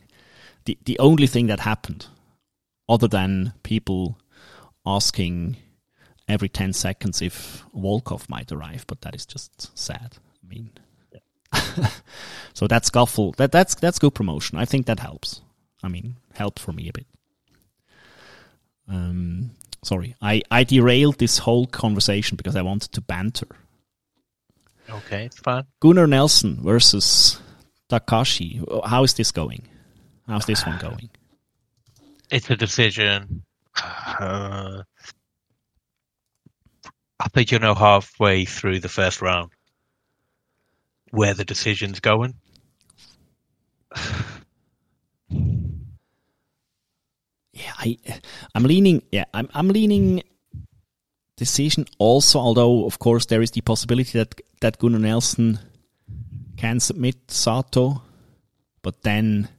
[0.66, 2.08] the the only thing that happened,
[2.88, 4.18] other than people
[4.86, 5.58] asking
[6.28, 10.18] every 10 seconds if Volkov might arrive, but that is just sad.
[10.44, 10.72] I mean,
[12.54, 14.58] so that scuffle, that, that's, that's good promotion.
[14.58, 15.41] I think that helps.
[15.84, 17.06] I mean, helped for me a bit.
[18.88, 19.52] Um,
[19.84, 23.47] sorry, I, I derailed this whole conversation because I wanted to banter.
[24.89, 25.65] Okay, it's fine.
[25.79, 27.39] Gunnar Nelson versus
[27.89, 28.63] Takashi.
[28.86, 29.63] How is this going?
[30.27, 31.09] How's this one going?
[32.31, 33.43] It's a decision.
[33.75, 34.84] Uh,
[37.19, 39.51] I think you know halfway through the first round
[41.11, 42.36] where the decision's going.
[47.78, 47.97] I,
[48.55, 49.03] I'm leaning.
[49.11, 50.24] Yeah, I'm, I'm leaning
[51.38, 51.86] decision.
[51.97, 55.59] Also, although of course there is the possibility that that Gunnar Nelson
[56.57, 58.01] can submit Sato,
[58.82, 59.49] but then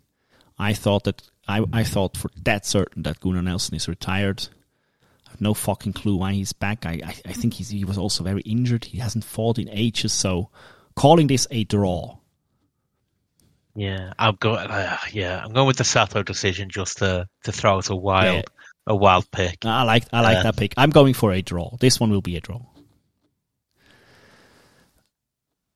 [0.59, 4.48] I thought that I, I thought for that certain that Gunnar Nelson is retired.
[5.26, 6.86] I have no fucking clue why he's back.
[6.86, 8.84] I I, I think he was also very injured.
[8.86, 10.12] He hasn't fought in ages.
[10.12, 10.50] So
[10.94, 12.18] calling this a draw.
[13.76, 14.70] Yeah, I'm going.
[14.70, 18.36] Uh, yeah, I'm going with the Sato decision just to to throw out a wild
[18.36, 18.42] Yeah.
[18.86, 19.64] a wild pick.
[19.64, 20.74] I like I like Uh, that pick.
[20.76, 21.76] I'm going for a draw.
[21.80, 22.60] This one will be a draw.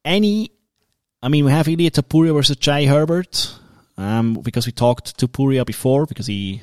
[0.04, 0.50] Any,
[1.22, 3.54] I mean, we have Ilia Topuria versus Jai Herbert,
[3.98, 6.62] um, because we talked to Puria before because he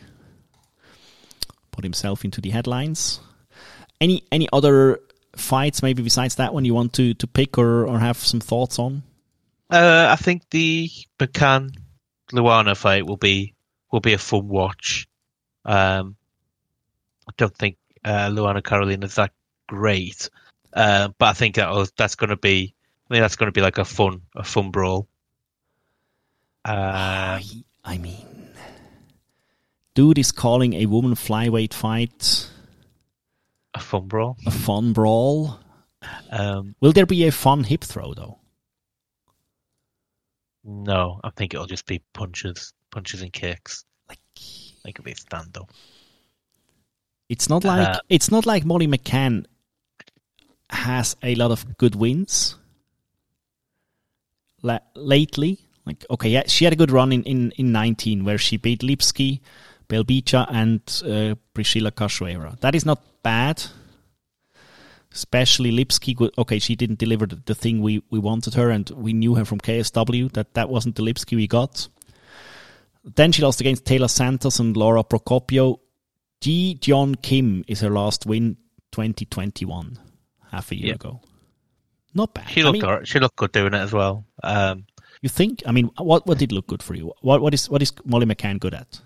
[1.72, 3.20] put himself into the headlines.
[4.02, 5.00] Any any other
[5.36, 8.80] fights maybe besides that one you want to to pick or or have some thoughts
[8.80, 9.04] on?
[9.70, 10.90] Uh, I think the
[11.20, 11.76] McCann
[12.32, 13.54] Luana fight will be
[13.92, 15.08] will be a fun watch.
[15.64, 16.16] Um,
[17.28, 19.32] I don't think uh, Luana Carolina is that
[19.68, 20.30] great,
[20.74, 22.74] uh, but I think that that's going to be.
[23.10, 25.08] I think that's going to be like a fun a fun brawl.
[26.64, 27.44] Uh, I,
[27.84, 28.50] I mean,
[29.94, 32.50] dude is calling a woman flyweight fight
[33.76, 34.38] a fun brawl.
[34.46, 35.60] a fun brawl.
[36.32, 38.40] Um, Will there be a fun hip throw though?
[40.66, 43.86] No, I think it'll just be punches, punches and kicks.
[44.10, 44.20] Like
[44.86, 45.72] think it'll be stand up.
[47.28, 49.46] it's not like Uh, it's not like Molly McCann
[50.70, 52.56] has a lot of good wins
[54.62, 55.60] la- lately.
[55.86, 58.82] Like okay, yeah, she had a good run in, in, in 19 where she beat
[58.82, 59.42] Lipski,
[59.90, 62.60] Belbita, and uh, Priscila Cachoeira.
[62.60, 63.64] That is not bad.
[65.16, 66.30] Especially Lipski.
[66.38, 69.46] Okay, she didn't deliver the, the thing we, we wanted her, and we knew her
[69.46, 71.88] from KSW that that wasn't the Lipski we got.
[73.16, 75.80] Then she lost against Taila Santos and Lara Procopio.
[76.42, 78.58] Ji Yeon Kim is her last win,
[78.92, 79.98] 2021,
[80.52, 80.94] half a year Yeah.
[80.96, 81.22] ago.
[82.14, 82.50] Not bad.
[82.50, 84.26] She I looked mean, alright- she looked good doing it as well.
[84.44, 84.86] Um,
[85.22, 85.64] you think?
[85.66, 87.14] I mean, what what did look good for you?
[87.22, 89.00] What what is what is Molly McCann good at?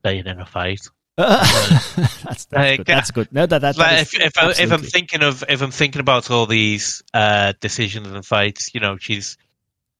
[0.00, 0.80] staying in a fight.
[1.16, 1.94] that's
[2.24, 2.86] that's Like, good.
[2.86, 3.32] That's good.
[3.32, 5.70] No, that, that, that Like, is if, if, I, if I'm thinking of if I'm
[5.70, 9.38] thinking about all these uh, decisions and fights, you know, she's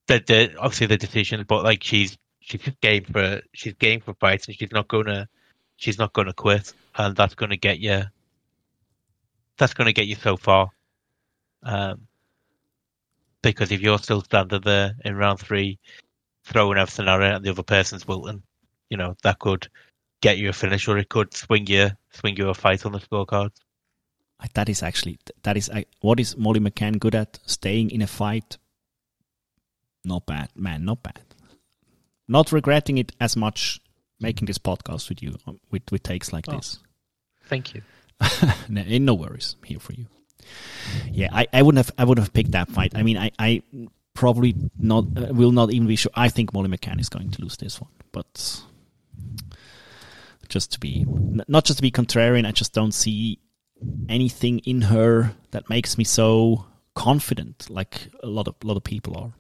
[0.09, 4.15] the, the obviously the decisions, but like she's she's just game for she's game for
[4.15, 5.29] fights, and she's not gonna
[5.77, 8.03] she's not gonna quit, and that's gonna get you
[9.57, 10.71] that's gonna get you so far.
[11.63, 12.09] Um,
[13.41, 15.79] because if you're still standing there in round three,
[16.45, 18.43] throwing everything at it, and the other person's wilting,
[18.91, 19.69] you know that could
[20.27, 23.01] get you a finish, or it could swing you swing you a fight on the
[23.07, 23.51] scorecard.
[24.55, 27.39] that is actually that is I- what is Molly McCann good at?
[27.47, 28.59] Staying in a fight.
[30.05, 30.85] Not bad, man.
[30.85, 31.21] Not bad.
[32.29, 33.81] Not regretting it as much.
[34.21, 36.57] Making this podcast with you um, with with takes like Oh.
[36.57, 36.79] this.
[37.51, 37.83] Thank you.
[38.69, 39.57] no, eh, no worries.
[39.59, 40.07] I'm here for you.
[41.11, 42.93] Yeah, I, I wouldn't have I would have picked that fight.
[42.95, 43.63] I mean, I, I
[44.15, 46.13] probably not uh, will not even be sure.
[46.15, 48.63] I think Molly McCann is going to lose this one, but
[50.49, 51.05] just to be
[51.49, 53.39] not just to be contrarian, I just don't see
[54.09, 56.65] anything in her that makes me so
[56.95, 59.33] confident, like a lot of a lot of people are.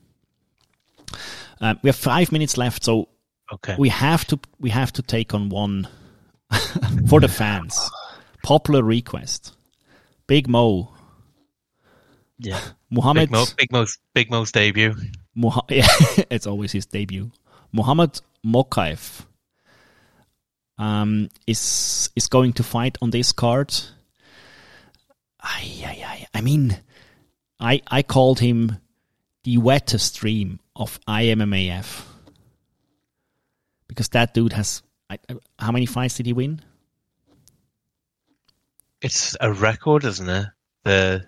[1.61, 3.09] Um, we have five minutes left, so
[3.53, 3.77] Okay.
[3.79, 5.87] we have to we have to take on one
[7.09, 7.79] for the fans.
[8.43, 9.55] Popular request.
[10.27, 10.93] Big Mo.
[12.39, 12.61] yeah.
[12.91, 14.95] Muhammad Big Mo, Big Mo's, Big Mo's debut.
[15.37, 17.31] Muha- yeah, it's always his debut.
[17.73, 19.25] Muhammad Mokaev
[20.79, 23.73] um, is is going to fight on this card.
[25.41, 26.27] Ay, ay, ay.
[26.35, 26.77] I mean,
[27.61, 28.79] I I called him
[29.45, 32.05] the wettest dream of IMMAF
[33.89, 34.83] because that dude has.
[35.11, 36.61] I, I- how many fights did he win?
[39.03, 40.47] It's a record, isn't it?
[40.85, 41.27] The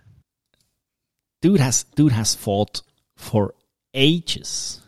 [1.43, 2.81] dude has dude has fought
[3.17, 3.55] for
[3.93, 4.81] ages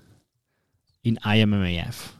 [1.04, 2.12] in IMMAF.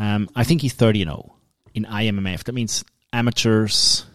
[0.00, 1.36] Um, I think he's thirty and zero.
[1.74, 2.44] in IMMF.
[2.44, 4.06] That means amateurs.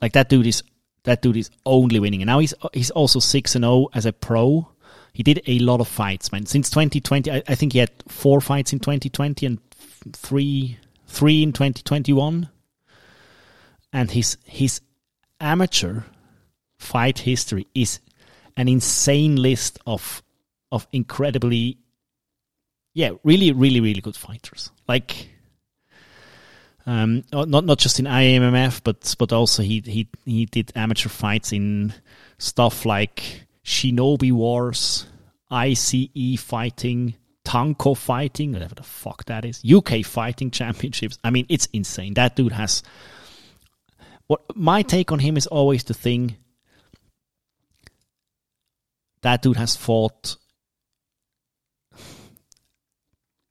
[0.00, 0.62] Like that dude is
[1.02, 4.12] that dude is only winning, and now he's he's also six and zero as a
[4.12, 4.68] pro.
[5.12, 6.46] He did a lot of fights, man.
[6.46, 9.58] Since 2020, I, I think he had four fights in 2020 and
[10.12, 12.48] three three in 2021.
[13.92, 14.80] And his his
[15.40, 16.02] amateur
[16.78, 17.98] fight history is
[18.56, 20.22] an insane list of
[20.70, 21.78] of incredibly
[22.94, 24.70] yeah really really really good fighters.
[24.88, 25.28] Like
[26.86, 31.52] um not not just in IMMF but but also he he he did amateur fights
[31.52, 31.92] in
[32.38, 35.06] stuff like Shinobi Wars
[35.50, 37.14] ICE fighting
[37.44, 41.18] Tanko fighting whatever the fuck that is UK fighting championships.
[41.22, 42.14] I mean it's insane.
[42.14, 42.82] That dude has
[44.26, 46.36] what my take on him is always the thing
[49.22, 50.36] that dude has fought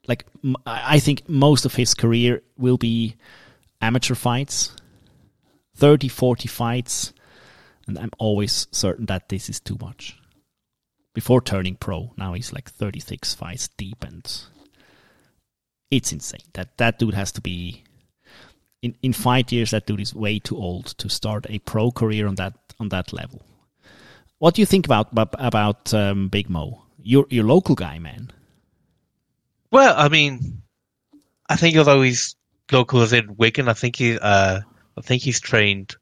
[0.07, 0.25] like
[0.65, 3.15] I think most of his career will be
[3.81, 4.75] amateur fights
[5.75, 7.13] 30 40 fights
[7.87, 10.17] and I'm always certain that this is too much
[11.13, 14.25] before turning pro now he's like 36 fights deep and
[15.91, 17.83] it's insane that that dude has to be
[18.81, 22.27] in in 5 years that dude is way too old to start a pro career
[22.27, 23.41] on that on that level
[24.43, 26.81] what do you think about about, um, Big Mo?
[27.01, 28.29] Your your local guy, man.
[29.73, 30.61] Well, I mean,
[31.49, 32.35] I think although he's
[32.71, 34.59] local as in Wigan, I think he, uh,
[34.95, 35.95] I think he's trained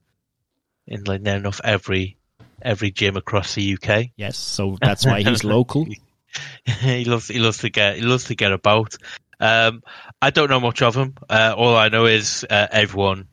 [0.86, 2.18] in like near enough every
[2.62, 4.08] every gym across the UK.
[4.18, 5.88] Yes, so that's why he's local.
[6.66, 8.98] he loves he loves to get he loves to get about.
[9.40, 9.84] Um,
[10.22, 11.16] I don't know much of him.
[11.30, 13.30] Uh, all I know is uh, everyone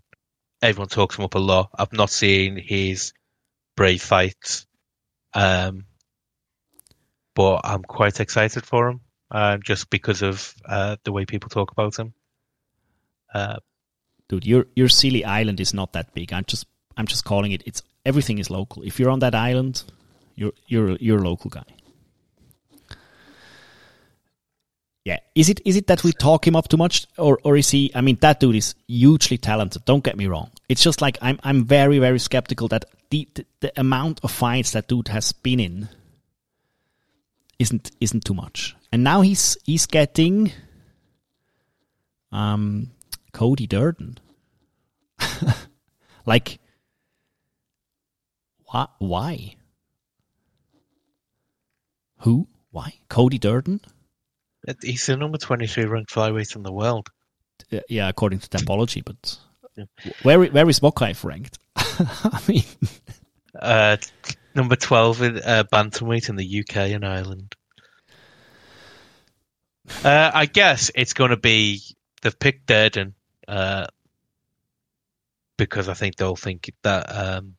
[0.62, 1.70] everyone talks him up a lot.
[1.76, 3.12] I've not seen his
[3.74, 4.68] brave fights,
[5.34, 5.86] um,
[7.34, 11.72] but I'm quite excited for him uh, just because of uh, the way people talk
[11.72, 12.14] about him.
[13.32, 13.58] Uh,
[14.28, 16.32] Dude, your your silly island is not that big.
[16.32, 16.66] I'm just
[16.96, 17.62] I'm just calling it.
[17.64, 18.82] It's everything is local.
[18.82, 19.82] If you're on that island,
[20.34, 21.64] you're you're you're a local guy.
[25.04, 27.70] Yeah, is it is it that we talk him up too much, or or is
[27.70, 27.90] he?
[27.94, 29.86] I mean, that dude is hugely talented.
[29.86, 30.50] Don't get me wrong.
[30.68, 34.72] It's just like I'm I'm very very skeptical that the the, the amount of fights
[34.72, 35.88] that dude has been in
[37.58, 38.76] isn't isn't too much.
[38.92, 40.52] And now he's he's getting
[42.32, 42.90] um
[43.32, 44.18] Cody Durden.
[46.26, 46.58] like
[48.64, 49.54] why why?
[52.20, 52.48] Who?
[52.70, 52.94] Why?
[53.08, 53.80] Cody Durden?
[54.82, 57.08] he's the number 23 ranked flyweight in the world.
[57.72, 59.38] Uh, yeah, according to Tapology, but
[59.76, 59.84] Yeah.
[60.22, 61.58] where where is Mokaev ranked?
[61.76, 62.64] I mean,
[63.58, 63.96] Uh,
[64.54, 67.54] number 12 in uh, bantamweight in the UK and Ireland.
[70.04, 71.80] Uh, I guess it's going to be
[72.22, 73.14] they've picked Durden
[73.46, 73.86] uh,
[75.56, 77.54] because I think they'll think that um,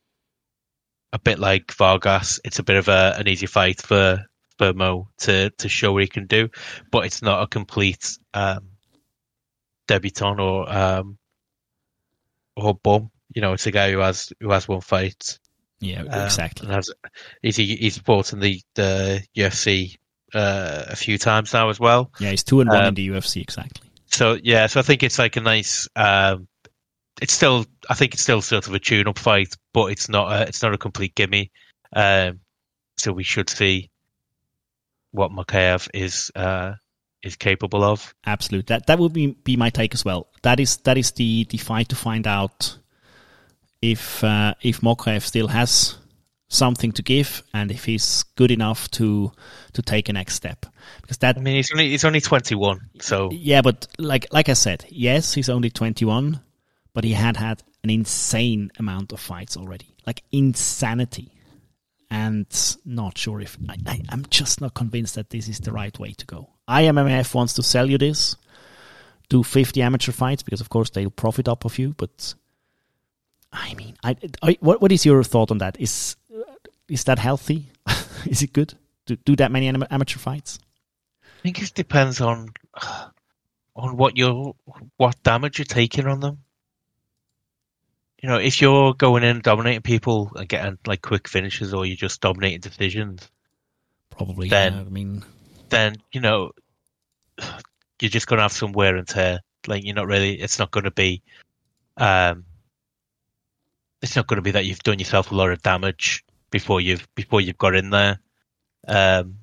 [1.12, 4.26] a bit like Vargas, it's a bit of a, an easy fight for
[4.58, 6.50] for Mo to to show what he can do,
[6.92, 8.70] but it's not a complete um,
[9.88, 11.18] debutant or um,
[12.56, 13.12] or bum.
[13.34, 15.40] You know, it's a guy who has who has won fights.
[15.80, 16.66] yeah, Um, exactly.
[16.68, 16.92] and has,
[17.42, 19.98] he's he's fought in the the UFC
[20.34, 22.12] uh, a few times now as well.
[22.20, 23.90] Yeah, he's two and one um, in the UFC exactly.
[24.08, 25.88] So yeah, so I think it's like a nice.
[25.96, 26.48] Um,
[27.22, 30.32] it's still, I think it's still sort of a tune-up fight, but it's not.
[30.32, 31.52] A, it's not a complete gimme.
[31.94, 32.40] Um,
[32.98, 33.90] so we should see
[35.12, 36.74] what Mokaev is uh,
[37.24, 38.14] is capable of.
[38.26, 38.68] Absolute.
[38.68, 40.28] That that would be be my take as well.
[40.42, 42.78] That is that is the the fight to find out
[43.82, 45.98] if uh, if Mokaev still has
[46.50, 49.32] something to give and if he's good enough to
[49.74, 50.66] to take a next step.
[51.02, 54.54] Because that I mean, he's only he's only twenty-one, so yeah, but like like I
[54.54, 56.42] said, yes, he's only 21,
[56.94, 59.96] but he had had an insane amount of fights already.
[60.06, 61.32] Like insanity.
[62.12, 62.48] And
[62.86, 66.14] not sure if I, I, I'm just not convinced that this is the right way
[66.14, 66.50] to go.
[66.68, 68.36] IMMF wants to sell you this,
[69.30, 71.94] do 50 amateur fights because of course they'll profit up of you.
[71.96, 72.34] But
[73.54, 75.80] I mean, I, I what what is your thought on that?
[75.80, 76.16] Is
[76.90, 77.72] is that healthy?
[78.26, 78.74] is it good
[79.06, 80.60] to do that many am- amateur fights?
[81.24, 82.50] I think it depends on
[83.76, 84.56] on what you're
[84.98, 86.40] what damage you're taking on them.
[88.22, 91.96] You know, if you're going in dominating people and getting like quick finishes, or you're
[91.96, 93.30] just dominating decisions,
[94.20, 94.50] Probably.
[94.50, 95.24] Then- yeah, I mean,
[95.70, 96.52] then you know
[98.02, 99.40] you're just going to have some wear and tear.
[99.66, 100.34] Like you're not really.
[100.34, 101.22] It's not going to be.
[101.96, 102.46] Um,
[104.02, 107.08] it's not going to be that you've done yourself a lot of damage before you've
[107.16, 108.20] before you've got in there.
[108.88, 109.36] Um,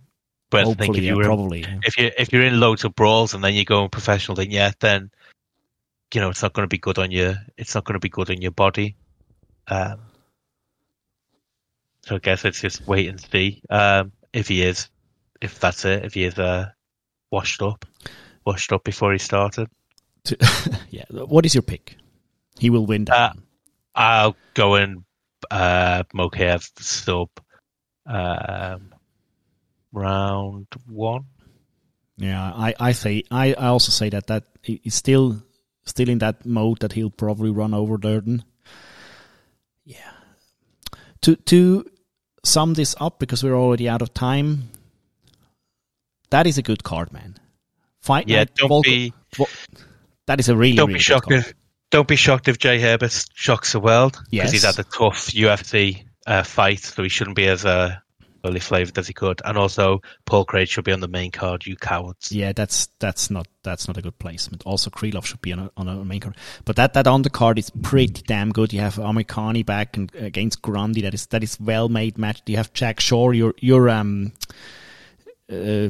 [0.50, 1.60] but I think hopefully, if yeah, you were probably.
[1.60, 1.78] yeah.
[1.82, 4.72] if you if you're in loads of brawls and then you go professional, then yeah,
[4.80, 5.10] then
[6.14, 8.08] you know, it's not going to be good on your, it's not going to be
[8.08, 8.96] good on your body.
[9.68, 10.00] Um,
[12.04, 14.88] so I guess it's just wait and see um, if he is,
[15.40, 16.70] if that's it, if he is uh,
[17.30, 17.84] washed up,
[18.44, 19.68] washed up before he started.
[20.88, 21.04] Yeah.
[21.10, 21.96] What is your pick?
[22.58, 23.06] He will win.
[23.10, 23.32] Uh.
[23.94, 25.04] I'll go in
[25.50, 27.28] uh, Mokaev sub
[28.06, 28.94] um,
[29.92, 31.24] round one.
[32.18, 35.42] Yeah, I, I say I, I also say that that he's still
[35.84, 38.42] still in that mode that he'll probably run over Durden.
[39.84, 40.10] Yeah.
[41.22, 41.84] To to
[42.44, 44.70] sum this up because we're already out of time.
[46.30, 47.36] That is a good card, man.
[48.00, 49.46] Fight Yeah, Night don't Volko- be Vo-
[50.26, 51.40] that is a really don't really be good shocked card.
[51.40, 51.54] if
[51.90, 54.52] don't be shocked if Jai Herbert shocks the world because Yes.
[54.52, 57.96] he's had a tough UFC uh, fight, so he shouldn't be as uh,
[58.42, 59.40] fully flavoured as he could.
[59.44, 61.64] And also, Paul Craig should be on the main card.
[61.66, 62.32] You cowards!
[62.32, 64.62] Yeah, that's that's not that's not a good placement.
[64.66, 67.30] Also, Krylov should be on a, on a main card, but that that on the
[67.30, 68.72] card is pretty damn good.
[68.72, 71.02] You have Amirkhani back and against Grundy.
[71.02, 72.42] That is that is well made match.
[72.46, 74.32] You have Jack Shore, your your um
[75.50, 75.88] uh,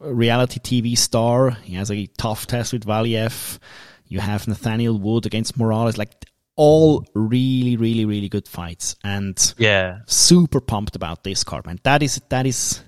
[0.00, 1.50] reality TV star.
[1.50, 3.58] He has a tough test with Valiev.
[4.06, 5.96] You have Nathaniel Wood against Morales.
[5.98, 6.12] Like
[6.56, 11.80] all really really really good fights and Yeah, super pumped about this card, man.
[11.82, 12.80] That is that is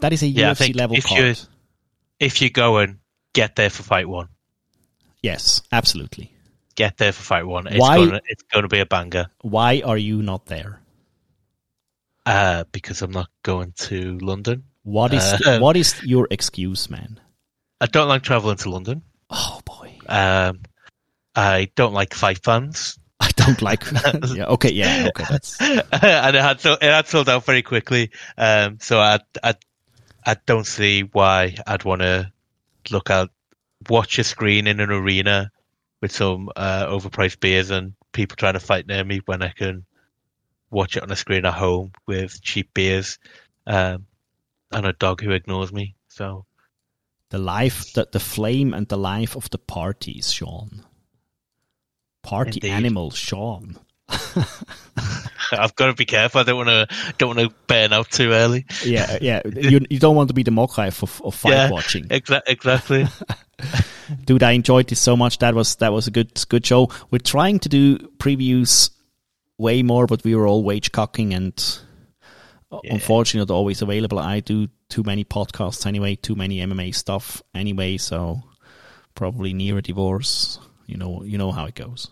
[0.00, 1.20] that is a Yeah, UFC level if card.
[1.22, 1.34] you-
[2.20, 2.98] if you go and
[3.32, 4.28] get there for fight one,
[5.22, 6.32] Yes, absolutely.
[6.74, 7.66] get there for fight one.
[7.68, 9.26] It's Why- gonna it's gonna be a banger.
[9.42, 10.80] Why are you not there?
[12.26, 14.64] Uh, because I'm not going to London.
[14.82, 17.20] What is Uh, what is your excuse, man?
[17.80, 19.02] I don't like traveling to London.
[19.30, 20.60] Oh boy, Um,
[21.34, 22.98] I don't like fight fans.
[23.20, 23.84] I don't like.
[24.34, 25.24] yeah, okay, yeah, okay.
[25.28, 28.10] That's and it had so it had sold out very quickly.
[28.36, 29.54] Um, so I I
[30.26, 32.32] I don't see why I'd want to
[32.90, 33.30] look at
[33.88, 35.50] watch a screen in an arena
[36.00, 39.84] with some uh, overpriced beers and people trying to fight near me when I can
[40.70, 43.18] watch it on a screen at home with cheap beers
[43.66, 44.06] um,
[44.72, 45.94] and a dog who ignores me.
[46.08, 46.44] So
[47.34, 50.84] the life, the the flame and the life of the parties, Sean.
[52.22, 52.70] Party Indeed.
[52.70, 53.76] animal, Sean.
[55.52, 56.40] I've got to be careful.
[56.40, 58.66] I don't want to don't want to burn out too early.
[58.84, 59.42] Yeah, uh, yeah.
[59.56, 61.70] you you don't want to be the Mokai of, of fight Yeah.
[61.70, 62.04] watching.
[62.08, 63.06] Exa- exactly.
[64.26, 67.18] dude i enjoyed this so much that was that was a good good show we're
[67.18, 68.90] trying to do previews
[69.56, 71.78] way more but we were all wage cocking and
[72.76, 77.42] uh, unfortunately not always available i do too many podcasts anyway too many mma stuff
[77.54, 78.42] anyway so
[79.14, 82.10] probably near a divorce you know you know how it goes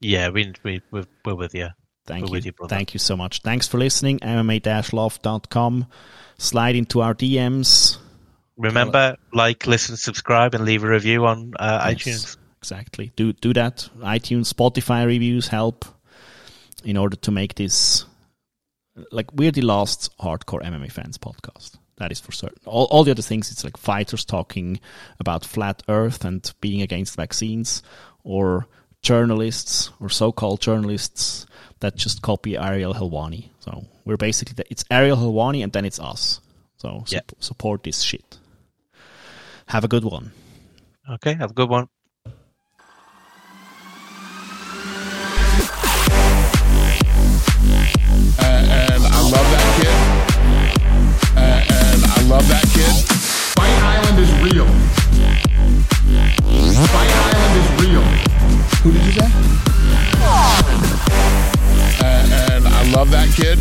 [0.00, 1.68] yeah, we we we're, we're with you.
[2.06, 2.44] Thank We're you.
[2.46, 2.74] you, brother.
[2.74, 3.42] Thank you so much.
[3.42, 4.18] Thanks for listening.
[4.20, 5.86] MMA-love.com.
[6.38, 7.98] Slide into our DMs.
[8.56, 12.36] Remember, like, listen, subscribe, and leave a review on uh, Yes, iTunes.
[12.58, 13.12] Exactly.
[13.16, 13.88] Do do that.
[14.00, 15.84] iTunes, Spotify reviews help
[16.84, 18.06] in order to make this
[19.10, 21.76] like we're the last hardcore MMA fans podcast.
[21.96, 22.58] That is for certain.
[22.64, 24.80] All, all the other things, it's like fighters talking
[25.18, 27.82] about flat Earth and being against vaccines,
[28.24, 28.66] or
[29.02, 31.46] journalists or so-called journalists
[31.80, 33.48] that just copy Ariel Helwani.
[33.60, 36.40] So we're basically the, it's Ariel Helwani and then it's us.
[36.76, 38.38] So sup- support this shit.
[39.66, 40.32] Have a good one.
[41.08, 41.88] Okay, have a good one.
[48.42, 49.94] And I love that kid.
[51.36, 52.92] Uh, and I love that kid.
[53.56, 54.66] Fight Island is real.
[56.90, 58.04] Fight Island is real.
[58.82, 59.28] Who did you say?
[62.02, 63.58] Uh, and I love that kid.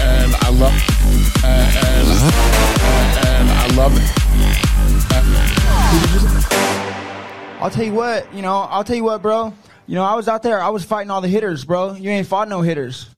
[0.00, 0.72] and I love,
[1.44, 1.76] and,
[3.26, 4.10] and I love it.
[7.64, 9.54] I'll tell you what, you know, I'll tell you what, bro.
[9.86, 11.94] You know, I was out there, I was fighting all the hitters, bro.
[11.94, 13.08] You ain't fought no hitters.